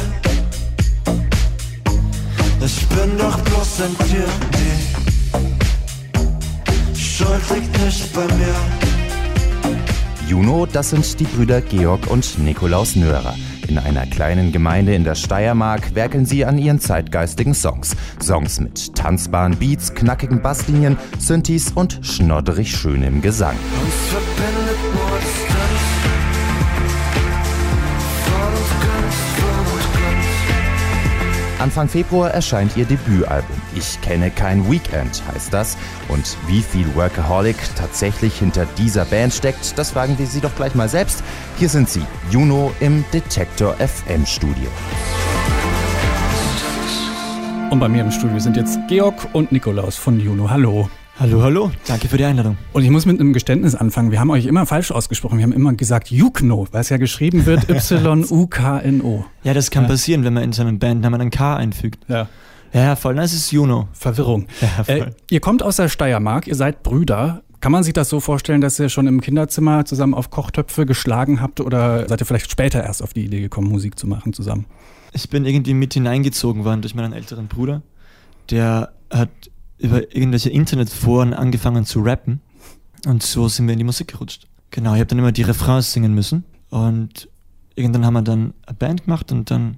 Ich 2.65 2.87
bin 2.89 3.17
doch 3.19 3.39
bloß 3.39 3.83
ein 3.83 3.97
Tier, 4.09 4.27
die 6.95 6.99
Schuld 6.99 7.51
liegt 7.55 7.85
nicht 7.85 8.13
bei 8.13 8.25
mir. 8.35 8.84
Juno, 10.29 10.67
das 10.67 10.91
sind 10.91 11.21
die 11.21 11.25
Brüder 11.25 11.61
Georg 11.61 12.11
und 12.11 12.39
Nikolaus 12.39 12.97
Nörer. 12.97 13.35
In 13.69 13.79
einer 13.79 14.07
kleinen 14.07 14.53
Gemeinde 14.53 14.95
in 14.95 15.05
der 15.05 15.15
Steiermark 15.15 15.95
werkeln 15.95 16.25
sie 16.25 16.45
an 16.45 16.59
ihren 16.59 16.81
zeitgeistigen 16.81 17.55
Songs. 17.55 17.95
Songs 18.23 18.61
mit 18.61 18.95
tanzbaren 18.95 19.57
Beats, 19.57 19.95
knackigen 19.95 20.41
Basslinien, 20.41 20.97
Synthes 21.19 21.73
und 21.73 22.01
schnodderig 22.03 22.75
schönem 22.75 23.21
Gesang. 23.21 23.57
Uns 23.83 24.54
Anfang 31.65 31.89
Februar 31.89 32.31
erscheint 32.31 32.77
ihr 32.77 32.85
Debütalbum. 32.85 33.57
Ich 33.75 33.99
kenne 34.03 34.31
kein 34.31 34.71
Weekend 34.71 35.23
heißt 35.33 35.51
das. 35.51 35.79
Und 36.09 36.37
wie 36.47 36.61
viel 36.61 36.95
Workaholic 36.95 37.57
tatsächlich 37.75 38.39
hinter 38.39 38.67
dieser 38.77 39.07
Band 39.07 39.33
steckt, 39.33 39.79
das 39.79 39.93
fragen 39.93 40.19
wir 40.19 40.27
sie 40.27 40.43
doch 40.43 40.55
gleich 40.57 40.75
mal 40.75 40.91
selbst. 40.91 41.25
Hier 41.59 41.71
sind 41.71 41.89
sie, 41.89 42.03
Juno 42.31 42.75
im 42.81 43.03
Detektor 43.15 43.77
FM 43.77 44.27
Studio. 44.27 44.69
Und 47.71 47.81
bei 47.81 47.89
mir 47.89 48.03
im 48.03 48.11
Studio 48.11 48.39
sind 48.39 48.59
jetzt 48.59 48.79
Georg 48.89 49.27
und 49.33 49.51
Nikolaus 49.51 49.97
von 49.97 50.21
Juno. 50.21 50.51
Hallo. 50.51 50.91
Hallo, 51.21 51.43
hallo. 51.43 51.71
Danke 51.87 52.09
für 52.09 52.17
die 52.17 52.25
Einladung. 52.25 52.57
Und 52.73 52.83
ich 52.83 52.91
muss 52.91 53.07
mit 53.07 53.21
einem 53.21 53.33
Geständnis 53.33 53.75
anfangen. 53.77 54.11
Wir 54.11 54.19
haben 54.19 54.31
euch 54.31 54.47
immer 54.47 54.67
falsch 54.67 54.91
ausgesprochen. 54.91 55.39
Wir 55.39 55.45
haben 55.45 55.53
immer 55.53 55.73
gesagt 55.75 56.11
Jukno, 56.11 56.67
weil 56.73 56.81
es 56.81 56.89
ja 56.89 56.97
geschrieben 56.97 57.47
wird 57.47 57.69
Y-U-K-N-O. 57.71 59.25
Ja, 59.45 59.55
das 59.55 59.71
kann 59.71 59.85
Ja. 59.85 59.91
passieren, 59.91 60.25
wenn 60.25 60.35
man 60.35 60.43
in 60.43 60.53
so 60.53 60.63
einem 60.63 60.79
Bandnamen 60.81 61.21
ein 61.21 61.31
K 61.31 61.57
einfügt. 61.57 62.01
Ja. 62.09 62.29
Ja, 62.73 62.83
ja, 62.83 62.97
voll. 62.97 63.15
Das 63.15 63.33
ist 63.33 63.53
Juno. 63.53 63.87
Verwirrung. 63.93 64.47
Ja, 64.61 64.83
voll. 64.85 64.95
Äh, 64.97 65.11
ihr 65.31 65.41
kommt 65.41 65.63
aus 65.63 65.77
der 65.77 65.89
Steiermark, 65.89 66.49
ihr 66.49 66.57
seid 66.57 66.83
Brüder. 66.83 67.43
Kann 67.61 67.71
man 67.71 67.85
sich 67.85 67.93
das 67.93 68.09
so 68.09 68.19
vorstellen, 68.19 68.61
dass 68.61 68.79
ihr 68.81 68.89
schon 68.89 69.07
im 69.07 69.21
Kinderzimmer 69.21 69.85
zusammen 69.85 70.13
auf 70.15 70.31
Kochtöpfe 70.31 70.85
geschlagen 70.85 71.41
habt 71.41 71.61
oder 71.61 72.09
seid 72.09 72.21
ihr 72.21 72.27
vielleicht 72.27 72.51
später 72.51 72.83
erst 72.83 73.03
auf 73.03 73.13
die 73.15 73.25
Idee 73.25 73.41
gekommen, 73.41 73.69
Musik 73.69 73.99
zu 73.99 74.09
machen 74.09 74.33
zusammen? 74.33 74.67
Ich 75.13 75.31
bin 75.31 75.47
irgendwie 75.47 75.75
mit 75.75 75.95
hineingezogen 75.95 76.65
worden 76.65 76.83
durch 76.83 76.97
meinen 76.97 77.13
älteren 77.13 77.47
Bruder. 77.47 77.83
Der 78.51 78.91
hat 79.11 79.31
über 79.79 80.15
irgendwelche 80.15 80.51
Internetforen 80.51 81.35
angefangen 81.35 81.85
zu 81.85 82.01
rappen. 82.01 82.41
Und 83.07 83.23
so 83.23 83.49
sind 83.49 83.67
wir 83.67 83.73
in 83.73 83.79
die 83.79 83.85
Musik 83.85 84.09
gerutscht. 84.09 84.47
Genau, 84.71 84.95
ich 84.95 85.01
habe 85.01 85.07
dann 85.07 85.19
immer 85.19 85.33
die 85.33 85.43
Refrains 85.43 85.93
singen 85.93 86.15
müssen. 86.15 86.45
Und 86.71 87.29
irgendwann 87.75 88.07
haben 88.07 88.15
wir 88.15 88.23
dann 88.23 88.55
eine 88.67 88.77
Band 88.77 89.05
gemacht 89.05 89.31
und 89.33 89.51
dann 89.51 89.77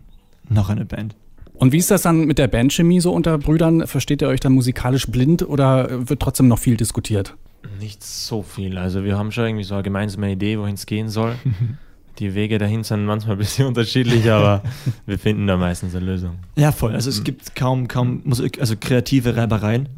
noch 0.48 0.68
eine 0.68 0.84
Band. 0.84 1.16
Und 1.54 1.72
wie 1.72 1.78
ist 1.78 1.90
das 1.90 2.02
dann 2.02 2.26
mit 2.26 2.38
der 2.38 2.48
Bandchemie 2.48 3.00
so 3.00 3.12
unter 3.12 3.38
Brüdern? 3.38 3.86
Versteht 3.86 4.22
ihr 4.22 4.28
euch 4.28 4.40
dann 4.40 4.52
musikalisch 4.52 5.06
blind 5.06 5.42
oder 5.42 6.08
wird 6.08 6.20
trotzdem 6.20 6.48
noch 6.48 6.58
viel 6.58 6.76
diskutiert? 6.76 7.34
Nicht 7.80 8.04
so 8.04 8.42
viel. 8.42 8.78
Also 8.78 9.04
wir 9.04 9.18
haben 9.18 9.32
schon 9.32 9.46
irgendwie 9.46 9.64
so 9.64 9.74
eine 9.74 9.82
gemeinsame 9.82 10.32
Idee, 10.32 10.58
wohin 10.58 10.74
es 10.74 10.86
gehen 10.86 11.08
soll. 11.08 11.34
Die 12.18 12.34
Wege 12.34 12.58
dahin 12.58 12.84
sind 12.84 13.04
manchmal 13.04 13.36
ein 13.36 13.38
bisschen 13.38 13.66
unterschiedlich, 13.68 14.30
aber 14.30 14.62
wir 15.06 15.18
finden 15.18 15.46
da 15.46 15.56
meistens 15.56 15.94
eine 15.94 16.04
Lösung. 16.04 16.38
Ja, 16.56 16.72
voll. 16.72 16.94
Also 16.94 17.10
es 17.10 17.24
gibt 17.24 17.54
kaum, 17.54 17.88
kaum 17.88 18.22
Musik, 18.24 18.60
also 18.60 18.74
kreative 18.78 19.36
Reibereien. 19.36 19.88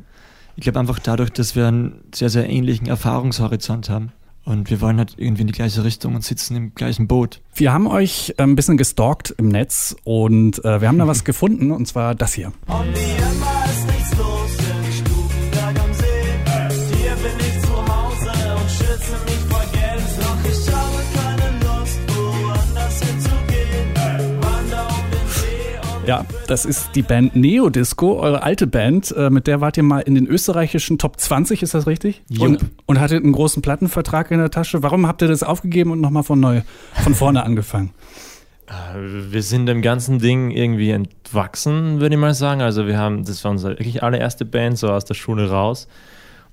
Ich 0.56 0.64
glaube 0.64 0.80
einfach 0.80 0.98
dadurch, 0.98 1.30
dass 1.30 1.54
wir 1.54 1.68
einen 1.68 2.00
sehr, 2.12 2.30
sehr 2.30 2.48
ähnlichen 2.48 2.88
Erfahrungshorizont 2.88 3.88
haben. 3.90 4.12
Und 4.44 4.70
wir 4.70 4.80
wollen 4.80 4.96
halt 4.96 5.14
irgendwie 5.18 5.42
in 5.42 5.46
die 5.46 5.52
gleiche 5.52 5.84
Richtung 5.84 6.14
und 6.14 6.24
sitzen 6.24 6.56
im 6.56 6.74
gleichen 6.74 7.06
Boot. 7.06 7.42
Wir 7.54 7.72
haben 7.72 7.86
euch 7.86 8.34
äh, 8.38 8.42
ein 8.42 8.56
bisschen 8.56 8.78
gestalkt 8.78 9.34
im 9.36 9.48
Netz 9.48 9.94
und 10.04 10.64
äh, 10.64 10.80
wir 10.80 10.88
haben 10.88 10.98
da 10.98 11.06
was 11.06 11.24
gefunden 11.24 11.70
und 11.70 11.86
zwar 11.86 12.14
das 12.14 12.32
hier. 12.32 12.52
Und 12.66 12.94
wie 12.94 13.16
immer 13.18 13.64
ist 13.66 13.86
nichts 13.86 14.16
los 14.16 14.37
Ja, 26.08 26.24
das 26.46 26.64
ist 26.64 26.94
die 26.94 27.02
Band 27.02 27.36
Neodisco, 27.36 28.18
eure 28.18 28.42
alte 28.42 28.66
Band. 28.66 29.14
Äh, 29.14 29.28
mit 29.28 29.46
der 29.46 29.60
wart 29.60 29.76
ihr 29.76 29.82
mal 29.82 30.00
in 30.00 30.14
den 30.14 30.26
österreichischen 30.26 30.96
Top 30.96 31.20
20, 31.20 31.62
ist 31.62 31.74
das 31.74 31.86
richtig? 31.86 32.22
Jupp. 32.30 32.46
Und, 32.46 32.64
und 32.86 32.98
hattet 32.98 33.22
einen 33.22 33.34
großen 33.34 33.60
Plattenvertrag 33.60 34.30
in 34.30 34.38
der 34.38 34.50
Tasche. 34.50 34.82
Warum 34.82 35.06
habt 35.06 35.20
ihr 35.20 35.28
das 35.28 35.42
aufgegeben 35.42 35.90
und 35.90 36.00
nochmal 36.00 36.22
von 36.22 36.40
neu, 36.40 36.62
von 37.04 37.14
vorne 37.14 37.42
angefangen? 37.42 37.90
Äh, 38.68 38.72
Wir 39.30 39.42
sind 39.42 39.66
dem 39.66 39.82
ganzen 39.82 40.18
Ding 40.18 40.50
irgendwie 40.50 40.92
entwachsen, 40.92 42.00
würde 42.00 42.14
ich 42.14 42.20
mal 42.20 42.32
sagen. 42.32 42.62
Also 42.62 42.86
wir 42.86 42.96
haben, 42.96 43.26
das 43.26 43.44
war 43.44 43.50
unsere 43.50 43.72
wirklich 43.72 44.02
allererste 44.02 44.46
Band, 44.46 44.78
so 44.78 44.88
aus 44.88 45.04
der 45.04 45.12
Schule 45.12 45.50
raus. 45.50 45.88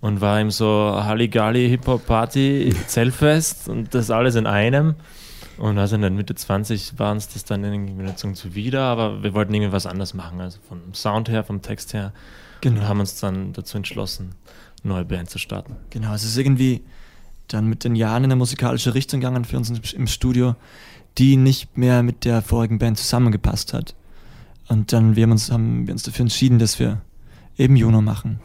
Und 0.02 0.20
war 0.20 0.38
eben 0.42 0.52
so 0.52 0.68
Halligalli, 1.02 1.70
Hip-Hop-Party, 1.70 2.76
Zeltfest 2.88 3.70
und 3.70 3.96
das 3.96 4.12
alles 4.12 4.36
in 4.36 4.48
einem. 4.48 4.96
Und 5.58 5.78
also 5.78 5.96
in 5.96 6.02
der 6.02 6.12
Mitte 6.12 6.36
20 6.36 7.00
waren 7.00 7.18
es 7.18 7.30
das 7.30 7.46
dann 7.46 7.64
irgendwie 7.64 8.12
so 8.18 8.32
zuwider, 8.34 8.82
aber 8.84 9.24
wir 9.24 9.34
wollten 9.34 9.54
irgendwie 9.54 9.72
was 9.72 9.86
anderes 9.86 10.14
machen. 10.14 10.42
Also 10.42 10.60
vom 10.68 10.94
Sound 10.94 11.30
her, 11.30 11.44
vom 11.44 11.62
Text 11.62 11.94
her. 11.94 12.12
Genau. 12.62 12.82
Und 12.82 12.88
haben 12.88 13.00
uns 13.00 13.20
dann 13.20 13.54
dazu 13.54 13.78
entschlossen, 13.78 14.36
eine 14.84 14.94
neue 14.94 15.06
Band 15.06 15.30
zu 15.30 15.38
starten. 15.40 15.76
Genau, 15.92 16.14
es 16.14 16.24
ist 16.24 16.38
irgendwie 16.38 16.84
dann 17.48 17.68
mit 17.68 17.84
den 17.84 17.96
Jahren 17.96 18.24
in 18.24 18.32
eine 18.32 18.36
musikalische 18.38 18.94
Richtung 18.96 19.20
gegangen 19.22 19.46
für 19.46 19.58
uns 19.58 19.70
im- 19.70 19.80
im 19.94 20.08
Studio, 20.08 20.56
die 21.18 21.38
nicht 21.38 21.78
mehr 21.78 22.04
mit 22.04 22.26
der 22.26 22.42
vorigen 22.42 22.80
Band 22.80 22.98
zusammengepasst 22.98 23.74
hat. 23.74 23.96
Und 24.68 24.92
dann 24.94 25.16
wir 25.16 25.24
haben, 25.24 25.32
uns, 25.32 25.52
haben 25.52 25.86
wir 25.88 25.94
uns 25.94 26.04
dafür 26.04 26.24
entschieden, 26.24 26.58
dass 26.60 26.80
wir 26.80 27.02
eben 27.58 27.76
Juno 27.76 28.02
machen. 28.02 28.40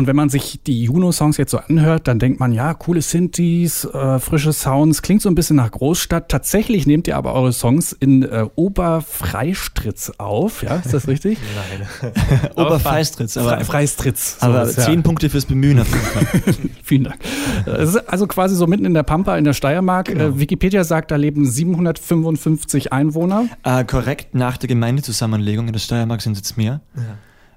Und 0.00 0.06
wenn 0.06 0.16
man 0.16 0.30
sich 0.30 0.60
die 0.66 0.84
Juno-Songs 0.84 1.36
jetzt 1.36 1.50
so 1.50 1.58
anhört, 1.58 2.08
dann 2.08 2.18
denkt 2.18 2.40
man, 2.40 2.52
ja, 2.52 2.72
coole 2.72 3.02
Synthes, 3.02 3.84
äh, 3.84 4.18
frische 4.18 4.54
Sounds, 4.54 5.02
klingt 5.02 5.20
so 5.20 5.28
ein 5.28 5.34
bisschen 5.34 5.56
nach 5.56 5.70
Großstadt. 5.70 6.30
Tatsächlich 6.30 6.86
nehmt 6.86 7.06
ihr 7.06 7.18
aber 7.18 7.34
eure 7.34 7.52
Songs 7.52 7.92
in 7.92 8.22
äh, 8.22 8.46
Oberfreistritz 8.54 10.12
auf, 10.16 10.62
ja, 10.62 10.76
ist 10.76 10.94
das 10.94 11.06
richtig? 11.06 11.36
Nein. 12.00 12.12
Oberfeistritz, 12.56 13.36
aber, 13.36 13.58
Fre 13.58 13.64
Freistritz. 13.66 14.38
aber 14.40 14.62
ist 14.62 14.78
ja. 14.78 14.84
zehn 14.84 15.02
Punkte 15.02 15.28
fürs 15.28 15.44
Bemühen 15.44 15.78
auf 15.78 15.88
jeden 15.88 16.00
Fall. 16.00 16.54
Vielen 16.82 17.04
Dank. 17.04 17.18
Es 17.66 17.90
ist 17.90 18.08
also 18.08 18.26
quasi 18.26 18.56
so 18.56 18.66
mitten 18.66 18.86
in 18.86 18.94
der 18.94 19.02
Pampa 19.02 19.36
in 19.36 19.44
der 19.44 19.52
Steiermark. 19.52 20.08
Äh, 20.08 20.38
Wikipedia 20.38 20.82
sagt, 20.82 21.10
da 21.10 21.16
leben 21.16 21.44
755 21.44 22.90
Einwohner. 22.90 23.48
äh, 23.64 23.84
korrekt, 23.84 24.34
nach 24.34 24.56
der 24.56 24.68
Gemeindezusammenlegung 24.68 25.66
in 25.66 25.74
der 25.74 25.80
Steiermark 25.80 26.22
sind 26.22 26.32
es 26.32 26.38
jetzt 26.38 26.56
mehr. 26.56 26.80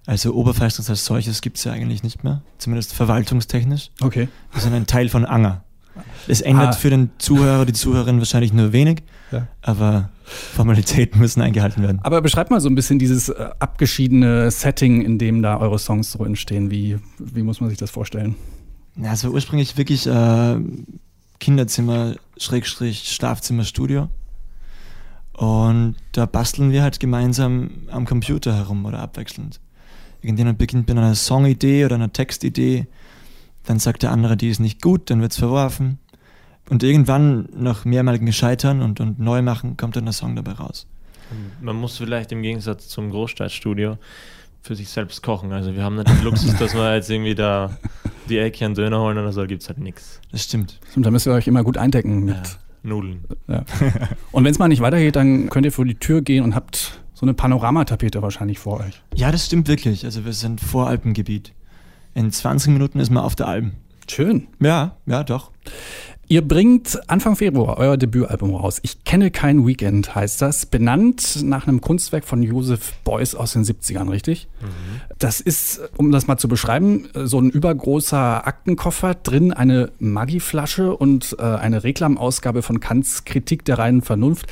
Also 0.06 0.34
Oberfeistritz 0.34 0.90
als 0.90 1.06
solches 1.06 1.42
gibt 1.42 1.58
es 1.58 1.64
ja 1.64 1.72
eigentlich 1.72 2.04
nicht 2.04 2.24
mehr, 2.24 2.42
zumindest 2.58 2.94
verwaltungstechnisch. 2.94 3.90
Okay. 4.02 4.28
Wir 4.52 4.62
sind 4.62 4.74
ein 4.74 4.86
Teil 4.86 5.08
von 5.10 5.26
Anger. 5.26 5.64
Es 6.28 6.42
ändert 6.42 6.70
Ah. 6.70 6.72
für 6.74 6.90
den 6.90 7.12
Zuhörer, 7.20 7.66
die 7.66 7.74
Zuhörerin 7.74 8.18
wahrscheinlich 8.18 8.52
nur 8.52 8.74
wenig, 8.74 9.04
Ja. 9.32 9.48
aber 9.62 10.10
Formalitäten 10.24 11.20
müssen 11.22 11.42
eingehalten 11.42 11.84
werden. 11.84 12.00
Aber 12.04 12.22
beschreibt 12.22 12.50
mal 12.52 12.60
so 12.60 12.68
ein 12.68 12.76
bisschen 12.76 12.98
dieses 13.00 13.30
äh, 13.30 13.50
abgeschiedene 13.60 14.50
Setting, 14.50 15.02
in 15.02 15.20
dem 15.20 15.42
da 15.44 15.58
eure 15.58 15.78
Songs 15.80 16.12
so 16.12 16.26
entstehen. 16.26 16.72
Wie, 16.72 16.98
wie 17.20 17.44
muss 17.44 17.62
man 17.62 17.70
sich 17.70 17.78
das 17.78 17.92
vorstellen? 17.92 18.36
Ja, 18.96 19.12
also 19.12 19.30
ursprünglich 19.30 19.78
wirklich 19.78 20.08
äh, 20.08 20.56
Kinderzimmer, 21.40 22.16
Schrägstrich, 22.38 23.12
Schlafzimmer, 23.12 23.64
Studio. 23.64 24.10
Und 25.34 25.96
da 26.12 26.26
basteln 26.26 26.72
wir 26.72 26.84
halt 26.84 27.00
gemeinsam 27.00 27.70
am 27.92 28.06
Computer 28.06 28.56
herum 28.56 28.86
oder 28.86 29.00
abwechselnd. 29.00 29.60
Irgendjemand 30.24 30.58
beginnt 30.58 30.88
mit 30.88 30.98
einer 30.98 31.16
Songidee 31.16 31.86
oder 31.86 31.96
einer 31.96 32.12
Textidee, 32.12 32.88
dann 33.66 33.80
sagt 33.80 34.04
der 34.04 34.12
andere, 34.12 34.38
die 34.38 34.50
ist 34.50 34.60
nicht 34.60 34.82
gut, 34.82 35.10
dann 35.10 35.22
wird's 35.22 35.38
verworfen. 35.38 36.00
Und 36.70 36.82
irgendwann, 36.82 37.50
nach 37.56 37.86
mehrmaligen 37.86 38.32
Scheitern 38.32 38.82
und, 38.82 39.00
und 39.00 39.20
Neumachen, 39.20 39.76
kommt 39.76 39.96
dann 39.96 40.06
der 40.06 40.14
Song 40.14 40.36
dabei 40.36 40.54
raus. 40.54 40.88
Man 41.62 41.76
muss 41.76 41.98
vielleicht 41.98 42.32
im 42.32 42.42
Gegensatz 42.42 42.88
zum 42.88 43.10
Großstadtstudio 43.10 43.98
für 44.62 44.76
sich 44.76 44.90
selbst 44.90 45.22
kochen. 45.24 45.52
Also 45.52 45.76
wir 45.76 45.84
haben 45.84 45.96
nicht 45.96 46.08
den 46.08 46.24
Luxus, 46.24 46.56
dass 46.58 46.74
wir 46.74 46.96
jetzt 46.96 47.10
irgendwie 47.10 47.36
da 47.36 47.78
die 48.30 48.38
Ecke 48.38 48.64
einen 48.64 48.76
Döner 48.76 49.02
holen 49.02 49.18
oder 49.18 49.34
so, 49.34 49.42
da 49.42 49.48
gibt 49.48 49.62
es 49.62 49.68
halt 49.68 49.80
nichts. 49.80 50.22
Das 50.32 50.44
stimmt. 50.44 50.80
Und 50.96 51.06
da 51.06 51.12
müsst 51.12 51.28
ihr 51.28 51.34
euch 51.34 51.48
immer 51.48 51.64
gut 51.64 51.78
eindecken 51.78 52.24
mit. 52.24 52.58
Nudeln. 52.84 53.26
Ja. 53.48 53.64
Und 54.32 54.44
wenn 54.44 54.52
es 54.52 54.60
mal 54.60 54.68
nicht 54.68 54.82
weitergeht, 54.82 55.16
dann 55.16 55.50
könnt 55.50 55.66
ihr 55.66 55.72
vor 55.72 55.86
die 55.86 55.96
Tür 55.96 56.22
gehen 56.22 56.44
und 56.44 56.56
habt 56.56 57.03
so 57.24 57.26
eine 57.26 57.36
Panoramatapete 57.36 58.22
wahrscheinlich 58.22 58.60
vor 58.60 58.82
euch. 58.82 59.02
Ja, 59.16 59.32
das 59.32 59.46
stimmt 59.46 59.70
wirklich. 59.70 60.04
Also 60.04 60.26
wir 60.26 60.34
sind 60.34 60.60
Voralpengebiet. 60.60 61.54
In 62.14 62.30
20 62.30 62.74
Minuten 62.74 63.00
ist 63.00 63.12
man 63.12 63.24
auf 63.24 63.34
der 63.36 63.48
Alm. 63.48 63.72
Schön. 64.10 64.48
Ja, 64.60 64.98
ja, 65.06 65.24
doch. 65.24 65.52
Ihr 66.28 66.46
bringt 66.46 67.00
Anfang 67.10 67.36
Februar 67.36 67.78
euer 67.78 67.96
Debütalbum 67.96 68.56
raus. 68.56 68.80
Ich 68.82 69.04
kenne 69.06 69.32
kein 69.32 69.66
Weekend, 69.66 70.16
heißt 70.16 70.42
das. 70.42 70.66
Benannt 70.66 71.44
nach 71.44 71.68
einem 71.68 71.80
Kunstwerk 71.80 72.26
von 72.26 72.44
Joseph 72.44 72.94
Beuys 73.06 73.36
aus 73.36 73.54
den 73.54 73.64
70ern, 73.64 74.10
richtig? 74.10 74.48
Das 75.20 75.40
ist, 75.40 75.80
um 75.96 76.12
das 76.12 76.28
mal 76.28 76.38
zu 76.38 76.48
beschreiben, 76.48 77.08
so 77.14 77.40
ein 77.40 77.50
übergroßer 77.50 78.48
Aktenkoffer, 78.48 79.16
drin 79.16 79.54
eine 79.54 79.92
Maggi-Flasche 80.00 80.96
und 80.96 81.38
äh, 81.40 81.44
eine 81.44 81.84
Reklamausgabe 81.84 82.64
von 82.64 82.80
Kants 82.80 83.26
Kritik 83.26 83.64
der 83.64 83.78
reinen 83.80 84.02
Vernunft. 84.02 84.48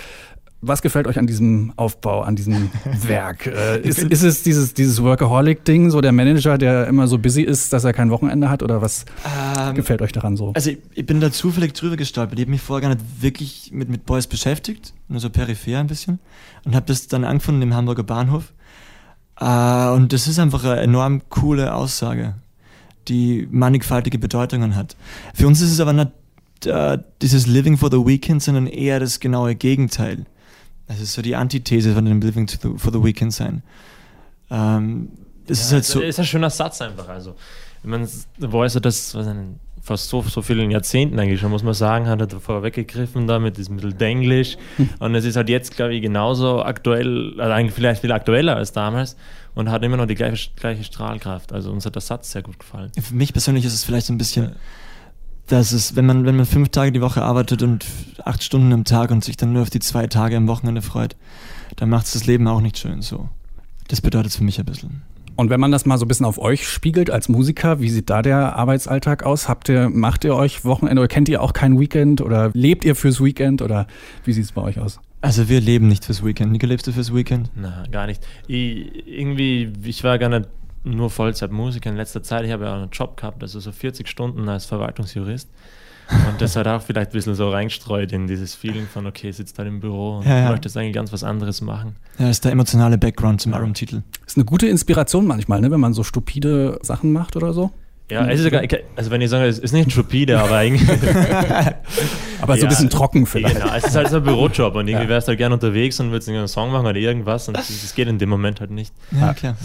Was 0.63 0.84
gefällt 0.84 1.08
euch 1.08 1.17
an 1.17 1.26
diesem 1.26 1.74
Aufbau, 1.76 2.21
an 2.21 2.36
diesem 2.36 2.69
Werk? 3.08 3.47
Äh, 3.47 3.82
ist, 3.82 3.97
ist 3.97 4.21
es 4.21 4.43
dieses, 4.43 4.76
dieses 4.76 5.02
Workaholic-Ding, 5.02 5.89
so 5.89 6.02
der 6.02 6.12
Manager, 6.12 6.60
der 6.60 6.86
immer 6.86 7.08
so 7.08 7.17
busy 7.17 7.41
ist, 7.41 7.74
dass 7.74 7.84
er 7.84 7.93
kein 7.93 8.12
Wochenende 8.12 8.50
hat? 8.50 8.62
Oder 8.62 8.80
was 8.82 9.06
Ähm, 9.58 9.74
gefällt 9.74 10.04
euch 10.04 10.12
daran 10.12 10.38
so? 10.38 10.52
Also 10.54 10.69
ich, 10.69 10.78
ich 10.93 11.06
bin 11.06 11.19
da 11.19 11.32
zufällig 11.32 11.74
drüber 11.74 11.97
gestolpert. 11.97 12.38
Ich 12.38 12.43
habe 12.45 12.52
mich 12.52 12.62
vorher 12.62 12.88
gar 12.88 12.95
nicht 12.95 13.06
wirklich 13.21 13.71
mit, 13.74 13.89
mit 13.89 14.06
Boys 14.06 14.28
beschäftigt, 14.28 14.93
nur 15.08 15.19
so 15.19 15.32
peripher 15.32 15.80
ein 15.80 15.88
bisschen. 15.88 16.19
Und 16.63 16.76
habe 16.76 16.86
das 16.86 17.08
dann 17.08 17.24
angefunden 17.24 17.63
im 17.63 17.74
Hamburger 17.74 18.04
Bahnhof. 18.04 18.54
Äh, 19.39 19.89
und 19.89 20.13
das 20.13 20.28
ist 20.28 20.38
einfach 20.38 20.63
eine 20.63 20.82
enorm 20.82 21.24
coole 21.30 21.74
Aussage, 21.74 22.36
die 23.08 23.47
mannigfaltige 23.50 24.19
Bedeutungen 24.19 24.76
hat. 24.76 24.95
Für 25.34 25.47
uns 25.47 25.60
ist 25.60 25.71
es 25.71 25.80
aber 25.80 25.93
nicht 25.93 26.12
äh, 26.67 27.00
dieses 27.24 27.47
Living 27.47 27.78
for 27.78 27.89
the 27.89 27.97
Weekend, 27.97 28.43
sondern 28.43 28.67
eher 28.67 29.00
das 29.00 29.19
genaue 29.19 29.56
Gegenteil. 29.56 30.28
Das 30.92 31.00
ist 31.00 31.14
so 31.14 31.22
die 31.22 31.36
Antithese 31.36 31.94
von 31.94 32.04
dem 32.06 32.20
Living 32.20 32.48
to 32.48 32.58
the, 32.62 32.78
for 32.78 32.92
the 32.92 33.02
Weekend 33.02 33.34
sein. 33.34 33.64
Ähm, 34.50 35.10
das 35.48 35.62
ist 35.62 35.72
halt 35.72 35.86
so. 35.86 36.02
Ist 36.02 36.20
ein 36.20 36.26
schöner 36.26 36.50
Satz 36.50 36.82
einfach. 36.82 37.08
Also, 37.08 37.36
The 37.84 38.48
Voice 38.48 38.76
hat 38.76 38.86
das 38.86 39.16
was 39.16 39.26
ein, 39.26 39.60
fast 39.82 40.10
so, 40.10 40.22
so 40.22 40.42
vielen 40.42 40.70
Jahrzehnten 40.70 41.18
eigentlich 41.18 41.40
schon, 41.40 41.50
muss 41.50 41.64
man 41.64 41.74
sagen, 41.74 42.08
hat 42.08 42.20
er 42.20 42.28
davor 42.28 42.62
weggegriffen 42.62 43.26
da 43.26 43.40
mit 43.40 43.58
diesem 43.58 43.78
bisschen 43.78 43.98
Denglisch. 43.98 44.58
Und 45.00 45.16
es 45.16 45.26
ist 45.26 45.36
halt 45.38 45.50
jetzt, 45.50 45.76
glaube 45.76 45.96
ich, 45.96 46.02
genauso 46.02 46.62
aktuell, 46.62 47.40
also 47.40 47.54
eigentlich 47.54 47.74
vielleicht 47.74 48.02
viel 48.02 48.12
aktueller 48.12 48.58
als 48.58 48.74
damals 48.74 49.16
und 49.56 49.70
hat 49.70 49.84
immer 49.84 49.98
noch 49.98 50.06
die 50.06 50.16
gleiche, 50.16 50.50
gleiche 50.56 50.84
Strahlkraft. 50.84 51.54
Also 51.54 51.72
uns 51.72 51.86
hat 51.86 51.96
der 51.96 52.02
Satz 52.02 52.32
sehr 52.32 52.42
gut 52.42 52.60
gefallen. 52.60 52.92
Für 53.00 53.16
mich 53.16 53.34
persönlich 53.34 53.66
ist 53.66 53.74
es 53.74 53.84
vielleicht 53.84 54.08
so 54.08 54.14
ein 54.14 54.18
bisschen, 54.18 54.56
dass 55.48 55.72
es, 55.72 55.96
wenn 55.96 56.06
man, 56.06 56.26
wenn 56.26 56.38
man 56.38 56.46
fünf 56.46 56.70
Tage 56.70 56.92
die 56.92 57.02
Woche 57.02 57.22
arbeitet 57.22 57.62
und 57.62 57.86
acht 58.24 58.44
Stunden 58.44 58.72
am 58.74 58.84
Tag 58.84 59.12
und 59.12 59.24
sich 59.24 59.38
dann 59.38 59.54
nur 59.54 59.64
auf 59.64 59.70
die 59.70 59.80
zwei 59.80 60.08
Tage 60.08 60.38
am 60.38 60.48
Wochenende 60.48 60.82
freut, 60.82 61.16
dann 61.76 61.90
macht 61.90 62.06
es 62.06 62.14
das 62.14 62.26
Leben 62.26 62.48
auch 62.48 62.62
nicht 62.62 62.78
schön 62.78 63.02
so. 63.02 63.30
Das 63.88 64.02
bedeutet 64.02 64.32
es 64.32 64.38
für 64.38 64.44
mich 64.44 64.60
ein 64.60 64.66
bisschen. 64.66 65.02
Und 65.36 65.50
wenn 65.50 65.60
man 65.60 65.72
das 65.72 65.86
mal 65.86 65.98
so 65.98 66.06
ein 66.06 66.08
bisschen 66.08 66.26
auf 66.26 66.38
euch 66.38 66.68
spiegelt 66.68 67.10
als 67.10 67.30
Musiker, 67.30 67.80
wie 67.80 67.90
sieht 67.90 68.10
da 68.10 68.22
der 68.22 68.56
Arbeitsalltag 68.56 69.24
aus? 69.24 69.50
Habt 69.50 69.70
ihr, 69.70 69.90
macht 69.90 70.24
ihr 70.24 70.36
euch 70.36 70.66
Wochenende 70.66 71.02
oder 71.02 71.08
kennt 71.08 71.30
ihr 71.30 71.42
auch 71.42 71.54
kein 71.54 71.80
Weekend 71.80 72.22
oder 72.22 72.52
lebt 72.54 72.86
ihr 72.86 72.96
fürs 72.96 73.24
Weekend 73.24 73.62
oder 73.62 73.88
wie 74.24 74.34
sieht 74.34 74.44
es 74.44 74.52
bei 74.52 74.62
euch 74.62 74.80
aus? 74.80 75.00
Also 75.22 75.50
wir 75.50 75.62
leben 75.62 75.88
nicht 75.88 76.06
fürs 76.06 76.24
Weekend. 76.26 76.52
Nico, 76.52 76.66
lebst 76.66 76.88
du 76.88 76.92
fürs 76.92 77.14
Weekend? 77.14 77.50
Na, 77.56 77.86
gar 77.92 78.08
nicht. 78.08 78.26
Ich, 78.48 79.08
irgendwie, 79.08 79.72
ich 79.84 80.04
war 80.04 80.18
gar 80.18 80.30
nicht 80.30 80.48
nur 80.84 81.10
Vollzeitmusiker 81.10 81.89
in 81.89 81.96
letzter 81.96 82.24
Zeit. 82.24 82.46
Ich 82.46 82.52
habe 82.52 82.65
ja 82.65 82.72
auch 82.72 82.82
einen 82.82 82.89
Job 82.91 83.17
gehabt, 83.17 83.41
also 83.44 83.60
so 83.60 83.72
40 83.72 84.08
Stunden 84.08 84.48
als 84.50 84.65
Verwaltungsjurist. 84.65 85.50
Und 86.28 86.41
das 86.41 86.58
hat 86.58 86.67
auch 86.67 86.82
vielleicht 86.82 87.12
ein 87.12 87.13
bisschen 87.13 87.36
so 87.36 87.50
reingestreut 87.50 88.12
in 88.12 88.28
dieses 88.28 88.54
Feeling 88.54 88.86
von, 88.86 89.06
okay, 89.08 89.32
sitzt 89.32 89.58
halt 89.60 89.70
im 89.70 89.80
Büro 89.80 90.17
und 90.17 90.26
Ja, 90.26 90.39
ja. 90.39 90.50
möchte 90.50 90.67
jetzt 90.67 90.76
eigentlich 90.76 90.94
ganz 90.96 91.13
was 91.13 91.24
anderes 91.24 91.62
machen. 91.62 91.96
Ja, 92.20 92.26
das 92.28 92.38
ist 92.38 92.46
der 92.46 92.52
emotionale 92.52 92.98
Background 92.98 93.39
zum 93.39 93.54
Albumtitel. 93.54 94.02
Ist 94.26 94.36
eine 94.36 94.44
gute 94.44 94.67
Inspiration 94.67 95.26
manchmal, 95.26 95.62
ne, 95.62 95.72
wenn 95.72 95.80
man 95.80 95.94
so 95.94 96.04
stupide 96.04 96.80
Sachen 96.82 97.13
macht 97.13 97.38
oder 97.38 97.54
so. 97.54 97.72
Ja, 98.10 98.28
es 98.28 98.41
ist 98.41 98.52
ja 98.52 98.60
gar, 98.62 98.80
also 98.98 99.10
wenn 99.10 99.22
ich 99.22 99.30
sage, 99.30 99.46
es 99.46 99.58
ist 99.58 99.72
nicht 99.72 99.89
stupide, 99.89 100.38
aber 100.41 100.58
eigentlich. 100.58 100.86
Aber 102.41 102.58
so 102.58 102.63
ein 102.65 102.70
bisschen 102.70 102.89
trocken 102.89 103.26
vielleicht. 103.28 103.56
Genau, 103.62 103.74
es 103.76 103.84
ist 103.86 103.96
halt 103.96 104.10
so 104.10 104.17
ein 104.17 104.24
Bürojob 104.24 104.74
und 104.76 104.88
irgendwie 104.88 105.04
Ja. 105.06 105.10
wärst 105.10 105.28
du 105.28 105.30
halt 105.30 105.38
gerne 105.38 105.54
unterwegs 105.56 106.00
und 106.00 106.12
würdest 106.12 106.28
einen 106.28 106.48
Song 106.48 106.72
machen 106.72 106.88
oder 106.88 106.96
irgendwas 106.98 107.48
und 107.48 107.56
das, 107.56 107.67
das 107.67 107.94
geht 107.94 108.08
in 108.08 108.17
dem 108.17 108.30
Moment 108.30 108.60
halt 108.60 108.72
nicht. 108.72 108.94
Ja, 109.12 109.34
klar. 109.34 109.56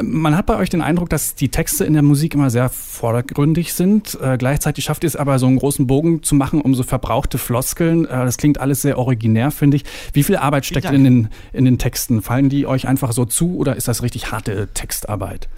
Man 0.00 0.36
hat 0.36 0.46
bei 0.46 0.56
euch 0.56 0.70
den 0.70 0.80
Eindruck, 0.80 1.10
dass 1.10 1.34
die 1.34 1.50
Texte 1.50 1.84
in 1.84 1.92
der 1.92 2.02
Musik 2.02 2.34
immer 2.34 2.50
sehr 2.50 2.68
vordergründig 2.70 3.74
sind. 3.74 4.18
Äh, 4.20 4.38
gleichzeitig 4.38 4.84
schafft 4.84 5.04
ihr 5.04 5.08
es 5.08 5.16
aber, 5.16 5.38
so 5.38 5.46
einen 5.46 5.58
großen 5.58 5.86
Bogen 5.86 6.22
zu 6.22 6.34
machen 6.34 6.60
um 6.62 6.74
so 6.74 6.82
verbrauchte 6.82 7.38
Floskeln. 7.38 8.06
Äh, 8.06 8.24
das 8.24 8.38
klingt 8.38 8.58
alles 8.58 8.82
sehr 8.82 8.98
originär, 8.98 9.50
finde 9.50 9.76
ich. 9.76 9.84
Wie 10.12 10.22
viel 10.22 10.36
Arbeit 10.36 10.64
steckt 10.64 10.90
in 10.90 11.04
den, 11.04 11.28
in 11.52 11.64
den 11.64 11.78
Texten? 11.78 12.22
Fallen 12.22 12.48
die 12.48 12.66
euch 12.66 12.88
einfach 12.88 13.12
so 13.12 13.24
zu 13.24 13.56
oder 13.56 13.76
ist 13.76 13.88
das 13.88 14.02
richtig 14.02 14.32
harte 14.32 14.68
Textarbeit? 14.72 15.48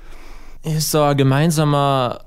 ist 0.65 0.91
so 0.91 1.03
ein 1.03 1.17
gemeinsamer, 1.17 2.21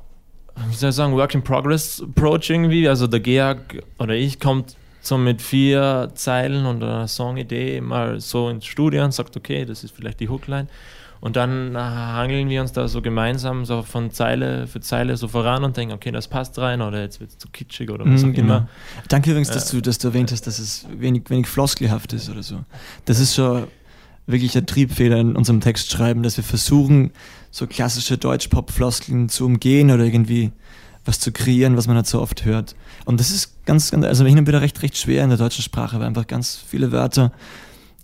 wie 0.69 0.75
soll 0.75 0.91
ich 0.91 0.95
sagen, 0.95 1.13
Work 1.13 1.33
in 1.33 1.43
Progress 1.43 2.01
Approach 2.01 2.49
irgendwie. 2.49 2.87
Also 2.87 3.07
der 3.07 3.19
Georg 3.19 3.83
oder 3.99 4.13
ich 4.13 4.39
kommt 4.39 4.75
so 5.01 5.17
mit 5.17 5.41
vier 5.41 6.11
Zeilen 6.15 6.65
und 6.65 6.83
einer 6.83 7.07
Songidee 7.07 7.81
mal 7.81 8.19
so 8.19 8.49
ins 8.49 8.65
Studio 8.65 9.03
und 9.05 9.13
sagt, 9.13 9.35
okay, 9.37 9.65
das 9.65 9.83
ist 9.83 9.95
vielleicht 9.95 10.19
die 10.19 10.29
Hookline. 10.29 10.67
Und 11.19 11.35
dann 11.35 11.75
äh, 11.75 11.79
hangeln 11.79 12.49
wir 12.49 12.61
uns 12.61 12.71
da 12.73 12.87
so 12.87 13.01
gemeinsam 13.01 13.65
so 13.65 13.81
von 13.81 14.11
Zeile 14.11 14.67
für 14.67 14.79
Zeile 14.81 15.17
so 15.17 15.27
voran 15.27 15.63
und 15.63 15.75
denken, 15.77 15.93
okay, 15.93 16.11
das 16.11 16.27
passt 16.27 16.57
rein 16.59 16.81
oder 16.81 17.01
jetzt 17.01 17.19
wird 17.19 17.31
es 17.31 17.37
zu 17.37 17.47
kitschig 17.49 17.89
oder 17.89 18.05
was 18.05 18.23
Mhm, 18.23 18.33
auch 18.33 18.37
immer. 18.37 18.67
Danke 19.07 19.31
übrigens, 19.31 19.49
dass, 19.49 19.71
Äh, 19.73 19.77
du, 19.77 19.81
dass 19.81 19.97
du 19.97 20.09
erwähnt 20.09 20.31
hast, 20.31 20.45
dass 20.47 20.59
es 20.59 20.85
wenig, 20.97 21.23
wenig 21.29 21.47
floskelhaft 21.47 22.13
ist 22.13 22.29
oder 22.29 22.43
so. 22.43 22.63
Das 23.05 23.19
ist 23.19 23.35
schon 23.35 23.67
wirklich 24.27 24.55
ein 24.57 24.65
Triebfehler 24.65 25.17
in 25.17 25.35
unserem 25.35 25.61
Textschreiben, 25.61 26.21
dass 26.21 26.37
wir 26.37 26.43
versuchen, 26.43 27.11
so 27.49 27.65
klassische 27.65 28.17
Deutsch-Pop-Floskeln 28.17 29.29
zu 29.29 29.45
umgehen 29.45 29.89
oder 29.89 30.03
irgendwie 30.03 30.51
was 31.05 31.19
zu 31.21 31.31
kreieren, 31.31 31.77
was 31.77 31.87
man 31.87 31.95
nicht 31.95 32.07
so 32.07 32.21
oft 32.21 32.43
hört. 32.43 32.75
Und 33.05 33.19
das 33.21 33.31
ist 33.31 33.65
ganz, 33.65 33.89
ganz 33.91 34.05
also 34.05 34.25
hin 34.25 34.37
und 34.37 34.47
wieder 34.47 34.61
recht, 34.61 34.81
recht 34.83 34.97
schwer 34.97 35.23
in 35.23 35.29
der 35.29 35.37
deutschen 35.37 35.63
Sprache, 35.63 35.97
weil 35.99 36.05
einfach 36.07 36.27
ganz 36.27 36.61
viele 36.67 36.91
Wörter 36.91 37.31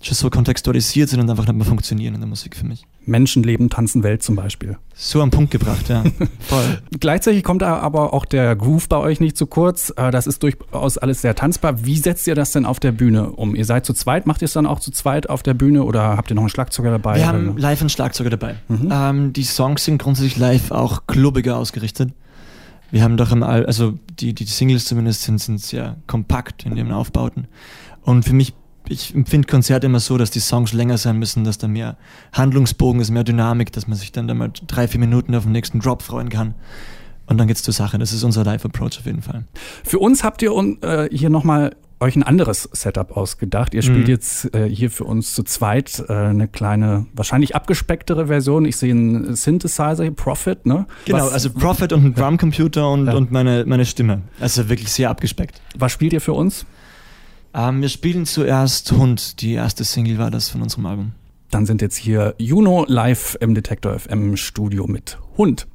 schon 0.05 0.15
so 0.15 0.29
kontextualisiert 0.29 1.09
sind 1.09 1.19
und 1.19 1.29
einfach 1.29 1.45
nicht 1.45 1.55
mehr 1.55 1.65
funktionieren 1.65 2.13
in 2.13 2.19
der 2.19 2.27
Musik 2.27 2.55
für 2.55 2.65
mich. 2.65 2.85
Menschen 3.05 3.43
leben, 3.43 3.69
tanzen 3.69 4.03
Welt 4.03 4.23
zum 4.23 4.35
Beispiel. 4.35 4.77
So 4.93 5.21
am 5.21 5.31
Punkt 5.31 5.51
gebracht, 5.51 5.89
ja. 5.89 6.03
Voll. 6.39 6.81
Gleichzeitig 6.99 7.43
kommt 7.43 7.61
da 7.61 7.77
aber 7.77 8.13
auch 8.13 8.25
der 8.25 8.55
Groove 8.55 8.87
bei 8.87 8.97
euch 8.97 9.19
nicht 9.19 9.37
zu 9.37 9.45
kurz. 9.47 9.93
Äh, 9.95 10.11
Das 10.11 10.27
ist 10.27 10.43
durchaus 10.43 10.97
alles 10.97 11.21
sehr 11.21 11.35
tanzbar. 11.35 11.85
Wie 11.85 11.97
setzt 11.97 12.27
ihr 12.27 12.35
das 12.35 12.51
denn 12.51 12.65
auf 12.65 12.79
der 12.79 12.91
Bühne 12.91 13.31
um? 13.31 13.55
Ihr 13.55 13.65
seid 13.65 13.85
zu 13.85 13.93
zweit, 13.93 14.27
macht 14.27 14.41
ihr 14.41 14.45
es 14.45 14.53
dann 14.53 14.65
auch 14.65 14.79
zu 14.79 14.91
zweit 14.91 15.29
auf 15.29 15.43
der 15.43 15.53
Bühne 15.53 15.83
oder 15.83 16.17
habt 16.17 16.31
ihr 16.31 16.35
noch 16.35 16.43
einen 16.43 16.49
Schlagzeuger 16.49 16.91
dabei? 16.91 17.17
Wir 17.17 17.27
haben 17.27 17.57
live 17.57 17.81
einen 17.81 17.89
Schlagzeuger 17.89 18.29
dabei. 18.29 18.55
Mhm. 18.67 18.89
Ähm, 18.91 19.33
die 19.33 19.43
Songs 19.43 19.85
sind 19.85 19.97
grundsätzlich 20.01 20.37
live 20.37 20.71
auch 20.71 21.07
klubbiger 21.07 21.57
ausgerichtet. 21.57 22.11
Wir 22.91 23.03
haben 23.03 23.17
doch 23.17 23.31
im 23.31 23.41
Al 23.41 23.65
also 23.65 23.95
die, 24.19 24.33
die 24.33 24.45
Singles 24.45 24.85
zumindest 24.85 25.23
sind, 25.23 25.41
sind 25.41 25.59
sehr 25.59 25.95
kompakt 26.05 26.65
in 26.65 26.77
ihren 26.77 26.91
Aufbauten. 26.91 27.47
Und 28.03 28.23
für 28.23 28.33
mich, 28.33 28.53
ich 28.89 29.13
empfinde 29.15 29.48
Konzerte 29.48 29.86
immer 29.88 30.00
so, 30.00 30.17
dass 30.17 30.32
die 30.32 30.39
Songs 30.39 30.74
länger 30.74 30.98
sein 30.98 31.17
müssen, 31.17 31.43
dass 31.43 31.58
da 31.58 31.67
mehr 31.67 31.98
Handlungsbogen 32.34 33.02
ist, 33.02 33.12
mehr 33.12 33.24
Dynamik, 33.24 33.72
dass 33.72 33.88
man 33.88 33.98
sich 33.98 34.12
dann 34.12 34.28
da 34.28 34.34
mal 34.34 34.52
drei, 34.67 34.88
vier 34.88 35.00
Minuten 35.00 35.34
auf 35.36 35.43
den 35.43 35.52
nächsten 35.54 35.80
Drop 35.80 36.02
freuen 36.02 36.30
kann. 36.30 36.56
Und 37.26 37.38
dann 37.38 37.48
geht's 37.48 37.63
zur 37.63 37.74
Sache. 37.74 37.98
Das 37.98 38.12
ist 38.12 38.24
unser 38.24 38.43
Live-Approach 38.43 39.00
auf 39.00 39.06
jeden 39.06 39.22
Fall. 39.22 39.46
Für 39.86 40.00
uns 40.00 40.24
habt 40.24 40.41
ihr 40.41 40.52
äh, 40.82 41.08
hier 41.15 41.30
nochmal 41.30 41.76
euch 42.02 42.17
ein 42.17 42.24
anderes 42.24 42.67
Setup 42.74 43.15
ausgedacht. 43.15 43.74
Ihr 43.74 43.82
spielt 43.82 44.08
Mhm. 44.08 44.10
jetzt 44.10 44.54
äh, 44.54 44.67
hier 44.67 44.91
für 44.91 45.06
uns 45.06 45.34
zu 45.34 45.43
zweit 45.43 46.04
äh, 46.10 46.13
eine 46.13 46.50
kleine, 46.50 47.06
wahrscheinlich 47.13 47.56
abgespecktere 47.56 48.28
Version. 48.28 48.65
Ich 48.65 48.76
sehe 48.76 48.91
einen 48.91 49.36
Synthesizer, 49.38 50.12
Profit, 50.12 50.65
ne? 50.65 50.86
Genau, 51.06 51.19
Was- 51.28 51.32
also 51.32 51.50
Prophet 51.52 51.93
und 51.93 52.04
ein 52.04 52.13
Drumcomputer 52.13 52.89
und, 52.91 53.08
und 53.08 53.32
meine, 53.32 53.63
meine 53.65 53.86
Stimme. 53.86 54.24
Also 54.41 54.67
wirklich 54.67 54.91
sehr 54.91 55.10
abgespeckt. 55.10 55.62
Was 55.78 55.93
spielt 55.93 56.12
ihr 56.12 56.19
für 56.19 56.34
uns? 56.34 56.65
Ähm, 57.53 57.81
wir 57.81 57.89
spielen 57.89 58.25
zuerst 58.25 58.91
Hund. 58.91 59.41
Die 59.41 59.53
erste 59.53 59.83
Single 59.83 60.17
war 60.17 60.31
das 60.31 60.49
von 60.49 60.61
unserem 60.61 60.85
Album. 60.85 61.11
Dann 61.51 61.65
sind 61.65 61.81
jetzt 61.81 61.97
hier 61.97 62.33
Juno 62.39 62.85
live 62.87 63.37
im 63.39 63.53
Detektor 63.53 63.97
FM 63.99 64.37
Studio 64.37 64.87
mit 64.87 65.19
Hund. 65.37 65.67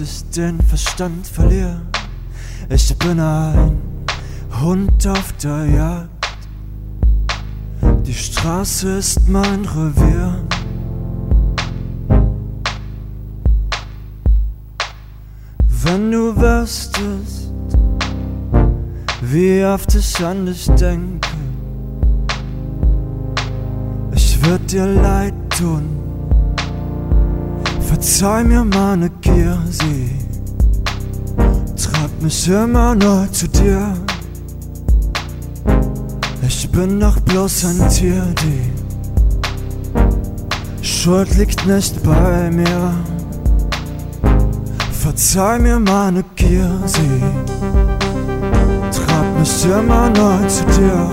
Ich 0.00 0.24
den 0.30 0.60
Verstand 0.62 1.26
verliere. 1.26 1.80
Ich 2.68 2.96
bin 2.98 3.18
ein 3.18 3.76
Hund 4.60 5.06
auf 5.06 5.32
der 5.42 5.66
Jagd. 5.66 6.08
Die 8.06 8.14
Straße 8.14 8.98
ist 8.98 9.28
mein 9.28 9.64
Revier. 9.64 10.36
Wenn 15.68 16.12
du 16.12 16.36
wüsstest, 16.36 17.50
wie 19.22 19.64
oft 19.64 19.94
ich 19.94 20.24
an 20.24 20.46
dich 20.46 20.66
denke, 20.66 21.28
ich 24.12 24.44
würd 24.44 24.70
dir 24.70 24.86
leid 24.86 25.34
tun. 25.56 26.07
Verzeih 28.00 28.44
mir 28.44 28.64
meine 28.64 29.10
Gier, 29.10 29.58
sie 29.68 30.12
treibt 31.76 32.22
mich 32.22 32.48
immer 32.48 32.94
neu 32.94 33.26
zu 33.32 33.48
dir. 33.48 33.92
Ich 36.46 36.70
bin 36.70 37.00
doch 37.00 37.18
bloß 37.18 37.64
ein 37.64 37.88
Tier, 37.88 38.24
die 38.40 38.70
Schuld 40.80 41.36
liegt 41.36 41.66
nicht 41.66 42.00
bei 42.04 42.52
mir. 42.52 42.94
Verzeih 44.92 45.58
mir 45.58 45.80
meine 45.80 46.22
Gier, 46.36 46.70
sie 46.86 47.20
treibt 48.92 49.40
mich 49.40 49.64
immer 49.64 50.08
neu 50.10 50.46
zu 50.46 50.64
dir. 50.66 51.10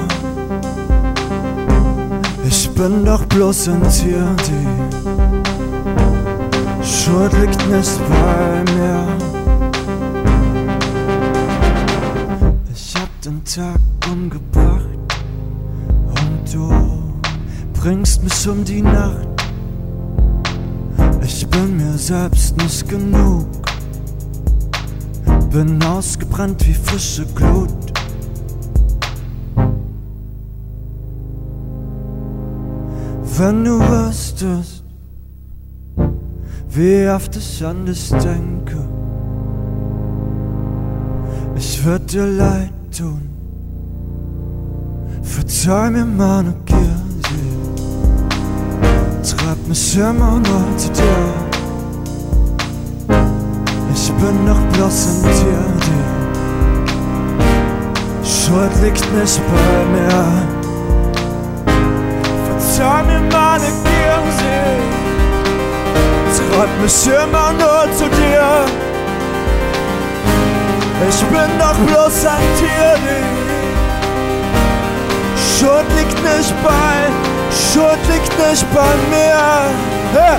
Ich 2.47 2.69
bin 2.69 3.03
doch 3.03 3.25
bloß 3.25 3.69
ein 3.69 3.81
Tier, 3.89 4.35
die 4.47 4.94
Schuld 7.05 7.33
liegt 7.33 7.69
nicht 7.69 7.99
bei 8.09 8.73
mir. 8.73 9.05
Ich 12.73 12.95
hab 12.95 13.21
den 13.21 13.43
Tag 13.43 13.79
umgebracht 14.11 14.87
und 16.07 16.51
du 16.51 16.71
bringst 17.79 18.23
mich 18.23 18.49
um 18.49 18.63
die 18.63 18.81
Nacht. 18.81 19.27
Ich 21.21 21.47
bin 21.47 21.77
mir 21.77 21.95
selbst 21.95 22.57
nicht 22.57 22.89
genug. 22.89 23.45
Bin 25.51 25.83
ausgebrannt 25.83 26.65
wie 26.65 26.73
frische 26.73 27.27
Glut. 27.35 27.69
Wenn 33.37 33.63
du 33.63 33.79
wüsstest, 33.79 34.74
wie 36.75 37.07
oft 37.09 37.35
ich 37.37 37.65
an 37.65 37.85
dich 37.85 38.09
denke, 38.09 38.77
ich 41.55 41.85
würd 41.85 42.11
dir 42.11 42.25
leid 42.25 42.73
tun. 42.97 43.29
Verzeih 45.23 45.89
mir 45.89 46.05
meine 46.05 46.53
Gier, 46.65 47.01
sie 49.23 49.35
treibt 49.35 49.67
mich 49.69 49.97
immer 49.97 50.39
neu 50.39 50.77
zu 50.77 50.89
dir. 50.91 51.33
Ich 53.93 54.11
bin 54.11 54.45
doch 54.45 54.61
bloß 54.73 55.07
ein 55.07 55.21
Tier, 55.37 55.65
die 58.21 58.27
Schuld 58.27 58.73
liegt 58.83 59.07
nicht 59.13 59.41
bei 59.49 59.85
mir. 59.93 60.25
Verzeih 62.47 63.01
mir 63.03 63.21
meine 63.31 63.69
Gier, 63.83 65.04
treibt 66.55 66.81
mich 66.81 67.07
immer 67.07 67.51
nur 67.51 67.91
zu 67.97 68.05
dir. 68.09 68.65
Ich 71.09 71.19
bin 71.25 71.49
doch 71.59 71.77
bloß 71.85 72.25
ein 72.25 72.47
Tier, 72.57 72.95
die 73.05 73.23
Schuld 75.37 75.87
liegt 75.97 76.23
nicht 76.23 76.53
bei, 76.63 76.95
Schuld 77.51 77.99
liegt 78.11 78.33
nicht 78.49 78.65
bei 78.73 78.91
mir. 79.09 79.39
Hey! 80.13 80.37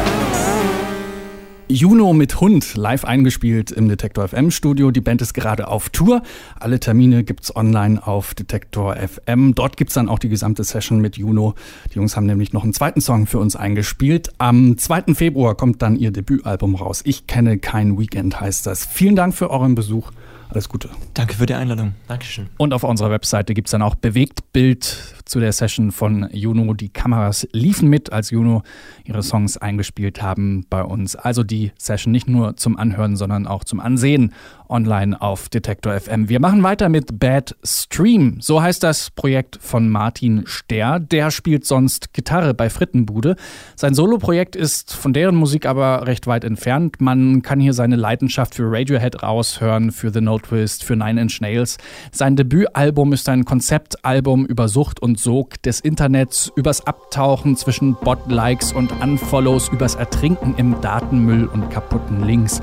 Juno 1.69 2.13
mit 2.13 2.26
Hund 2.41 2.77
live 2.77 3.05
eingespielt 3.05 3.71
im 3.71 3.89
Detektor 3.89 4.29
FM 4.29 4.51
Studio. 4.51 4.91
Die 4.91 5.01
Band 5.01 5.23
ist 5.23 5.35
gerade 5.35 5.69
auf 5.69 5.89
Tour. 5.89 6.23
Alle 6.59 6.81
Termine 6.81 7.25
gibt's 7.25 7.55
online 7.55 8.07
auf 8.07 8.35
Detektor 8.35 8.97
FM. 8.97 9.55
Dort 9.55 9.77
gibt's 9.77 9.95
dann 9.95 10.09
auch 10.09 10.19
die 10.19 10.29
gesamte 10.29 10.65
Session 10.65 11.01
mit 11.01 11.17
Juno. 11.17 11.55
Die 11.93 11.97
Jungs 11.97 12.17
haben 12.17 12.27
nämlich 12.27 12.53
noch 12.53 12.65
einen 12.65 12.75
zweiten 12.75 13.01
Song 13.01 13.27
für 13.27 13.39
uns 13.39 13.57
eingespielt. 13.57 14.33
Am 14.39 14.77
2. 14.77 15.15
Februar 15.15 15.55
kommt 15.55 15.83
dann 15.83 15.97
ihr 15.97 16.11
Debütalbum 16.11 16.75
raus. 16.75 17.03
Ich 17.05 17.27
kenne 17.27 17.59
kein 17.59 17.99
Weekend 17.99 18.41
heißt 18.41 18.67
das. 18.67 18.85
Vielen 18.85 19.17
Dank 19.17 19.35
für 19.35 19.51
euren 19.51 19.75
Besuch. 19.75 20.11
Alles 20.49 20.69
Gute. 20.69 20.89
Danke 21.15 21.35
für 21.35 21.47
die 21.47 21.55
Einladung. 21.55 21.95
Dankeschön. 22.09 22.49
Und 22.57 22.73
auf 22.73 22.85
unserer 22.85 23.11
Webseite 23.11 23.55
gibt's 23.55 23.73
dann 23.73 23.83
auch 23.83 23.95
Bewegtbild 23.95 25.15
zu 25.25 25.41
der 25.41 25.53
Session 25.53 25.91
von 25.91 26.29
Juno. 26.33 26.73
Die 26.75 26.89
Kameras 26.89 27.49
liefen 27.53 27.89
mit, 27.89 28.13
als 28.13 28.31
Juno 28.31 28.63
ihre 29.05 29.23
Songs 29.23 29.57
eingespielt 29.57 30.23
haben 30.23 30.65
bei 30.71 30.83
uns. 30.83 31.17
Also 31.17 31.43
die 31.43 31.73
Session 31.79 32.13
nicht 32.13 32.29
nur 32.29 32.57
zum 32.57 32.77
Anhören, 32.77 33.17
sondern 33.17 33.47
auch 33.47 33.65
zum 33.65 33.81
Ansehen 33.81 34.33
online 34.69 35.21
auf 35.21 35.49
Detektor 35.49 35.99
FM. 35.99 36.29
Wir 36.29 36.41
machen 36.41 36.63
weiter 36.63 36.89
mit 36.89 37.19
Bad 37.19 37.57
Stream. 37.65 38.39
So 38.41 38.63
heißt 38.63 38.83
das 38.83 39.11
Projekt 39.11 39.59
von 39.61 39.89
Martin 39.89 40.45
Ster. 40.47 41.01
Der 41.01 41.31
spielt 41.31 41.65
sonst 41.65 42.13
Gitarre 42.13 42.55
bei 42.55 42.71
Frittenbude. 42.71 43.37
Sein 43.75 43.95
Soloprojekt 43.95 44.57
ist 44.57 44.93
von 44.93 45.13
deren 45.13 45.37
Musik 45.37 45.67
aber 45.67 46.07
recht 46.07 46.27
weit 46.27 46.45
entfernt. 46.45 47.01
Man 47.01 47.43
kann 47.43 47.61
hier 47.61 47.73
seine 47.73 47.97
Leidenschaft 47.97 48.55
für 48.55 48.71
Radiohead 48.71 49.23
raushören, 49.23 49.93
für 49.93 50.13
The 50.13 50.21
No 50.21 50.36
Twist, 50.39 50.85
für 50.85 50.97
Nine 50.97 51.23
Inch 51.23 51.41
Nails. 51.41 51.79
Sein 52.13 52.37
Debütalbum 52.37 53.13
ist 53.13 53.29
ein 53.29 53.45
Konzeptalbum 53.45 54.47
über 54.47 54.69
Sucht 54.69 55.01
und 55.01 55.19
Sog 55.19 55.63
des 55.63 55.81
Internets, 55.81 56.53
übers 56.57 56.87
Abtauchen 56.87 57.57
zwischen 57.57 57.95
Bot-Likes 57.95 58.73
und 58.73 58.93
Unfollows, 59.01 59.69
übers 59.69 59.95
Ertrinken 59.95 60.55
im 60.57 60.81
Datenmüll 60.81 61.47
und 61.47 61.71
kaputten 61.71 62.25
Links. 62.25 62.61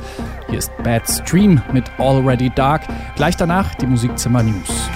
Hier 0.49 0.59
ist 0.59 0.71
Bad 0.83 1.09
Stream 1.09 1.61
mit 1.71 1.85
Already 1.97 2.51
Dark. 2.55 2.83
Gleich 3.15 3.35
danach 3.37 3.75
die 3.75 3.87
Musikzimmer 3.87 4.43
News. 4.43 4.89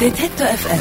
Detektor 0.00 0.46
FM. 0.46 0.80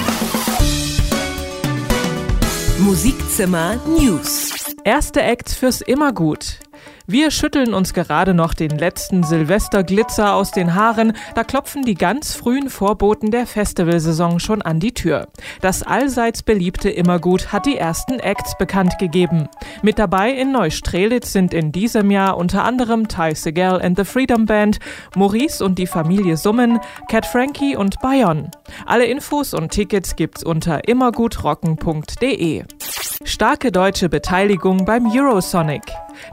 Musikzimmer 2.82 3.76
News. 3.86 4.54
Erste 4.86 5.22
Act 5.24 5.50
fürs 5.50 5.82
Immergut. 5.82 6.60
Wir 7.12 7.32
schütteln 7.32 7.74
uns 7.74 7.95
gerade 7.95 8.36
noch 8.36 8.54
den 8.54 8.69
letzten 8.69 9.24
Silvesterglitzer 9.24 10.36
aus 10.36 10.52
den 10.52 10.76
Haaren, 10.76 11.13
da 11.34 11.43
klopfen 11.43 11.82
die 11.82 11.95
ganz 11.95 12.36
frühen 12.36 12.69
Vorboten 12.69 13.32
der 13.32 13.48
Festivalsaison 13.48 14.39
schon 14.39 14.62
an 14.62 14.80
die 14.80 14.93
Tür. 14.93 15.28
Das 15.60 15.82
allseits 15.82 16.43
beliebte 16.43 16.91
Immergut 16.91 17.52
hat 17.52 17.65
die 17.65 17.78
ersten 17.78 18.19
Acts 18.19 18.56
bekannt 18.60 19.00
gegeben. 19.00 19.50
Mit 19.82 19.98
dabei 19.98 20.34
in 20.34 20.52
Neustrelitz 20.52 21.34
sind 21.34 21.56
in 21.56 21.72
diesem 21.72 22.12
Jahr 22.12 22.38
unter 22.38 22.63
anderem 22.63 23.08
Ty 23.08 23.34
Segel 23.34 23.82
and 23.82 23.98
the 23.98 24.06
Freedom 24.06 24.45
Band, 24.45 24.78
Maurice 25.15 25.65
und 25.65 25.80
die 25.80 25.88
Familie 25.88 26.38
Summen, 26.38 26.80
Cat 27.10 27.26
Frankie 27.26 27.76
und 27.76 28.00
Bayon. 28.02 28.52
Alle 28.86 29.06
Infos 29.06 29.56
und 29.56 29.72
Tickets 29.72 30.15
gibt's 30.15 30.44
unter 30.44 30.88
immergutrocken.de. 30.88 32.65
Starke 33.23 33.71
deutsche 33.71 34.10
Beteiligung 34.10 34.86
beim 34.86 35.12
Eurosonic. 35.12 35.81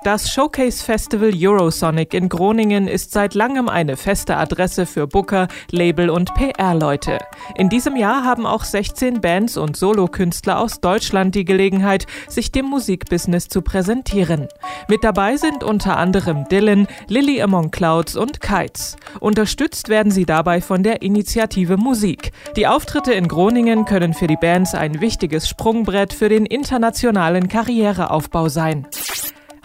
Das 0.04 0.30
Showcase 0.30 0.84
Festival 0.84 1.32
Eurosonic 1.34 2.14
in 2.14 2.28
Groningen 2.28 2.88
ist 2.88 3.12
seit 3.12 3.34
langem 3.34 3.68
eine 3.68 3.96
feste 3.96 4.36
Adresse 4.36 4.86
für 4.86 5.06
Booker, 5.06 5.48
Label 5.70 6.10
und 6.10 6.34
PR-Leute. 6.34 7.18
In 7.56 7.68
diesem 7.68 7.96
Jahr 7.96 8.24
haben 8.24 8.46
auch 8.46 8.64
16 8.64 9.20
Bands 9.20 9.56
und 9.56 9.76
Solokünstler 9.76 10.58
aus 10.58 10.80
Deutschland 10.80 11.34
die 11.34 11.44
Gelegenheit, 11.44 12.06
sich 12.28 12.52
dem 12.52 12.66
Musikbusiness 12.66 13.48
zu 13.48 13.62
präsentieren. 13.62 14.48
Mit 14.88 15.04
dabei 15.04 15.36
sind 15.36 15.64
unter 15.64 15.96
anderem 15.96 16.48
Dylan, 16.48 16.86
Lily 17.08 17.42
Among 17.42 17.70
Clouds 17.70 18.16
und 18.16 18.40
Kites. 18.40 18.96
Unterstützt 19.20 19.88
werden 19.88 20.12
sie 20.12 20.26
dabei 20.26 20.60
von 20.60 20.82
der 20.82 21.02
Initiative 21.02 21.76
Musik. 21.76 22.32
Die 22.56 22.66
Auftritte 22.66 23.12
in 23.12 23.28
Groningen 23.28 23.84
können 23.84 24.14
für 24.14 24.26
die 24.26 24.36
Bands 24.36 24.74
ein 24.74 25.00
wichtiges 25.00 25.48
Sprungbrett 25.48 26.12
für 26.12 26.28
den 26.28 26.46
internationalen 26.46 27.48
Karriereaufbau 27.48 28.48
sein. 28.48 28.86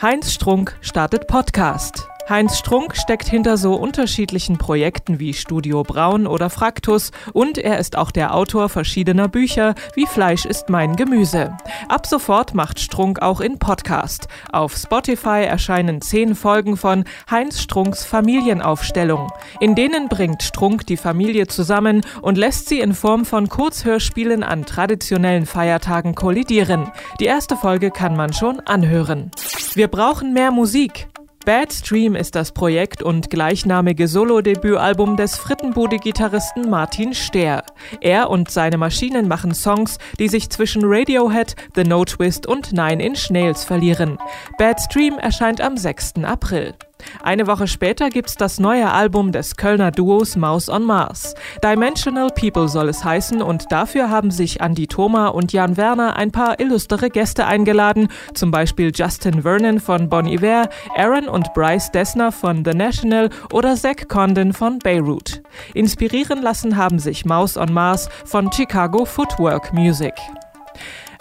Heinz 0.01 0.33
Strunk 0.33 0.75
startet 0.81 1.27
Podcast. 1.27 2.10
Heinz 2.31 2.59
Strunk 2.59 2.95
steckt 2.95 3.27
hinter 3.27 3.57
so 3.57 3.75
unterschiedlichen 3.75 4.57
Projekten 4.57 5.19
wie 5.19 5.33
Studio 5.33 5.83
Braun 5.83 6.27
oder 6.27 6.49
Fraktus 6.49 7.11
und 7.33 7.57
er 7.57 7.77
ist 7.77 7.97
auch 7.97 8.09
der 8.09 8.33
Autor 8.33 8.69
verschiedener 8.69 9.27
Bücher 9.27 9.75
wie 9.95 10.05
Fleisch 10.05 10.45
ist 10.45 10.69
mein 10.69 10.95
Gemüse. 10.95 11.57
Ab 11.89 12.07
sofort 12.07 12.53
macht 12.53 12.79
Strunk 12.79 13.21
auch 13.21 13.41
in 13.41 13.59
Podcast. 13.59 14.29
Auf 14.53 14.77
Spotify 14.77 15.43
erscheinen 15.43 15.99
zehn 15.99 16.33
Folgen 16.33 16.77
von 16.77 17.03
Heinz 17.29 17.61
Strunks 17.61 18.05
Familienaufstellung. 18.05 19.29
In 19.59 19.75
denen 19.75 20.07
bringt 20.07 20.41
Strunk 20.41 20.87
die 20.87 20.95
Familie 20.95 21.47
zusammen 21.47 21.99
und 22.21 22.37
lässt 22.37 22.69
sie 22.69 22.79
in 22.79 22.93
Form 22.93 23.25
von 23.25 23.49
Kurzhörspielen 23.49 24.41
an 24.43 24.65
traditionellen 24.65 25.45
Feiertagen 25.45 26.15
kollidieren. 26.15 26.93
Die 27.19 27.25
erste 27.25 27.57
Folge 27.57 27.91
kann 27.91 28.15
man 28.15 28.31
schon 28.31 28.61
anhören. 28.61 29.31
Wir 29.73 29.89
brauchen 29.89 30.31
mehr 30.31 30.51
Musik. 30.51 31.10
Bad 31.43 31.73
Stream 31.73 32.15
ist 32.15 32.35
das 32.35 32.51
Projekt 32.51 33.01
und 33.01 33.31
gleichnamige 33.31 34.07
Solo-Debütalbum 34.07 35.17
des 35.17 35.37
Frittenbude-Gitarristen 35.37 36.69
Martin 36.69 37.15
Stehr. 37.15 37.63
Er 37.99 38.29
und 38.29 38.51
seine 38.51 38.77
Maschinen 38.77 39.27
machen 39.27 39.55
Songs, 39.55 39.97
die 40.19 40.27
sich 40.27 40.51
zwischen 40.51 40.83
Radiohead, 40.85 41.55
The 41.73 41.83
No 41.83 42.05
Twist 42.05 42.45
und 42.45 42.73
Nine 42.73 43.03
Inch 43.03 43.31
Nails 43.31 43.63
verlieren. 43.63 44.19
Bad 44.59 44.81
Stream 44.81 45.17
erscheint 45.17 45.61
am 45.61 45.77
6. 45.77 46.23
April. 46.23 46.75
Eine 47.23 47.47
Woche 47.47 47.67
später 47.67 48.09
gibt's 48.09 48.35
das 48.35 48.59
neue 48.59 48.91
Album 48.91 49.31
des 49.31 49.55
Kölner 49.55 49.91
Duos 49.91 50.35
Maus 50.35 50.69
on 50.69 50.83
Mars. 50.83 51.33
Dimensional 51.63 52.29
People 52.29 52.67
soll 52.67 52.89
es 52.89 53.03
heißen 53.03 53.41
und 53.41 53.71
dafür 53.71 54.09
haben 54.09 54.31
sich 54.31 54.61
Andy 54.61 54.87
Thoma 54.87 55.27
und 55.27 55.53
Jan 55.53 55.77
Werner 55.77 56.15
ein 56.15 56.31
paar 56.31 56.59
illustre 56.59 57.09
Gäste 57.09 57.45
eingeladen, 57.45 58.07
zum 58.33 58.51
Beispiel 58.51 58.91
Justin 58.93 59.43
Vernon 59.43 59.79
von 59.79 60.09
Bon 60.09 60.25
Iver, 60.25 60.69
Aaron 60.95 61.27
und 61.27 61.53
Bryce 61.53 61.91
Dessner 61.91 62.31
von 62.31 62.63
The 62.65 62.71
National 62.71 63.29
oder 63.51 63.75
Zach 63.75 64.07
Condon 64.07 64.53
von 64.53 64.79
Beirut. 64.79 65.41
Inspirieren 65.73 66.41
lassen 66.41 66.77
haben 66.77 66.99
sich 66.99 67.25
Maus 67.25 67.57
on 67.57 67.73
Mars 67.73 68.09
von 68.25 68.51
Chicago 68.51 69.05
Footwork 69.05 69.73
Music. 69.73 70.13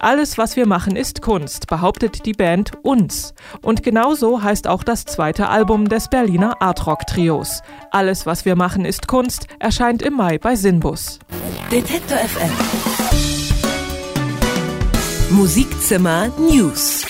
Alles, 0.03 0.39
was 0.39 0.57
wir 0.57 0.67
machen, 0.67 0.97
ist 0.97 1.21
Kunst, 1.21 1.67
behauptet 1.67 2.25
die 2.25 2.33
Band 2.33 2.73
uns. 2.83 3.35
Und 3.61 3.83
genauso 3.83 4.43
heißt 4.43 4.67
auch 4.67 4.83
das 4.83 5.05
zweite 5.05 5.51
Album 5.51 5.91
des 5.91 6.09
Berliner 6.09 6.63
Artrock-Trios. 6.63 7.61
Alles, 7.91 8.25
was 8.25 8.47
wir 8.47 8.57
machen, 8.57 8.87
ist 8.87 9.09
Kunst 9.09 9.47
erscheint 9.59 10.01
im 10.01 10.15
Mai 10.15 10.39
bei 10.39 10.57
Sinbus. 10.57 11.19
Detektor 11.71 12.17
FM. 12.17 12.51
Musikzimmer 15.29 16.29
News. 16.39 17.05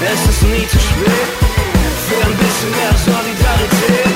Es 0.00 0.26
ist 0.26 0.42
nie 0.42 0.66
zu 0.68 0.78
spät 0.78 1.28
für 2.08 2.26
ein 2.26 2.32
bisschen 2.38 2.70
mehr 2.70 2.94
Solidarität. 2.96 4.12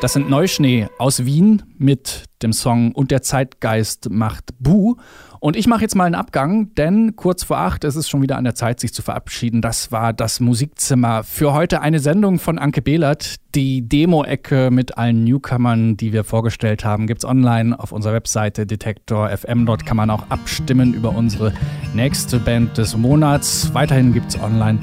Das 0.00 0.12
sind 0.12 0.30
Neuschnee 0.30 0.88
aus 0.98 1.24
Wien 1.24 1.64
mit 1.76 2.24
dem 2.42 2.52
Song 2.52 2.92
Und 2.92 3.10
der 3.10 3.22
Zeitgeist 3.22 4.10
macht 4.10 4.54
Bu. 4.58 4.96
Und 5.40 5.56
ich 5.56 5.66
mache 5.66 5.82
jetzt 5.82 5.96
mal 5.96 6.04
einen 6.04 6.14
Abgang, 6.14 6.72
denn 6.74 7.16
kurz 7.16 7.42
vor 7.42 7.58
acht 7.58 7.82
ist 7.82 7.96
es 7.96 8.08
schon 8.08 8.22
wieder 8.22 8.36
an 8.36 8.44
der 8.44 8.54
Zeit, 8.54 8.78
sich 8.78 8.94
zu 8.94 9.02
verabschieden. 9.02 9.60
Das 9.60 9.90
war 9.90 10.12
das 10.12 10.38
Musikzimmer 10.38 11.24
für 11.24 11.52
heute. 11.52 11.80
Eine 11.80 11.98
Sendung 11.98 12.38
von 12.38 12.58
Anke 12.58 12.80
Behlert. 12.80 13.36
Die 13.56 13.88
Demo-Ecke 13.88 14.70
mit 14.70 14.96
allen 14.96 15.24
Newcomern, 15.24 15.96
die 15.96 16.12
wir 16.12 16.22
vorgestellt 16.24 16.84
haben, 16.84 17.06
gibt's 17.06 17.24
online 17.24 17.78
auf 17.78 17.90
unserer 17.90 18.14
Webseite 18.14 18.66
detektor.fm. 18.66 19.66
Dort 19.66 19.84
kann 19.84 19.96
man 19.96 20.10
auch 20.10 20.30
abstimmen 20.30 20.94
über 20.94 21.10
unsere 21.10 21.52
nächste 21.92 22.38
Band 22.38 22.78
des 22.78 22.96
Monats. 22.96 23.74
Weiterhin 23.74 24.12
gibt's 24.12 24.38
online 24.40 24.78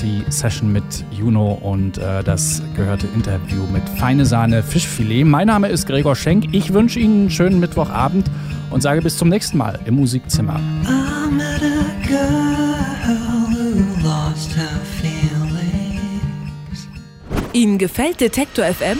die 0.00 0.24
Session 0.28 0.72
mit 0.72 0.84
Juno 1.10 1.52
und 1.52 1.98
äh, 1.98 2.22
das 2.22 2.62
gehörte 2.74 3.06
Interview 3.14 3.64
mit 3.72 3.82
Feine 3.98 4.26
Sahne 4.26 4.62
Fischfilet. 4.62 5.24
Mein 5.24 5.46
Name 5.46 5.68
ist 5.68 5.86
Gregor 5.86 6.16
Schenk. 6.16 6.48
Ich 6.52 6.72
wünsche 6.72 6.98
Ihnen 6.98 7.22
einen 7.22 7.30
schönen 7.30 7.60
Mittwochabend 7.60 8.30
und 8.70 8.82
sage 8.82 9.02
bis 9.02 9.16
zum 9.16 9.28
nächsten 9.28 9.58
Mal 9.58 9.78
im 9.84 9.94
Musikzimmer. 9.96 10.60
I 10.84 11.30
met 11.30 11.62
a 11.62 11.84
girl 12.06 12.76
who 13.06 13.80
lost 14.06 14.56
her 14.56 14.80
feelings. 15.00 16.88
Ihnen 17.52 17.78
gefällt 17.78 18.20
Detektor 18.20 18.64
FM? 18.66 18.98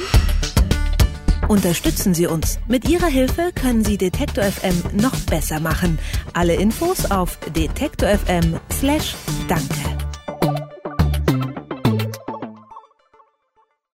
Unterstützen 1.49 2.15
Sie 2.15 2.27
uns. 2.27 2.59
Mit 2.67 2.89
Ihrer 2.89 3.07
Hilfe 3.07 3.53
können 3.55 3.85
Sie 3.85 3.99
Detektor 3.99 4.43
FM 4.45 4.83
noch 5.01 5.15
besser 5.31 5.61
machen. 5.61 5.99
Alle 6.33 6.55
Infos 6.55 7.09
auf 7.11 7.39
detektor.fm/danke. 7.55 10.06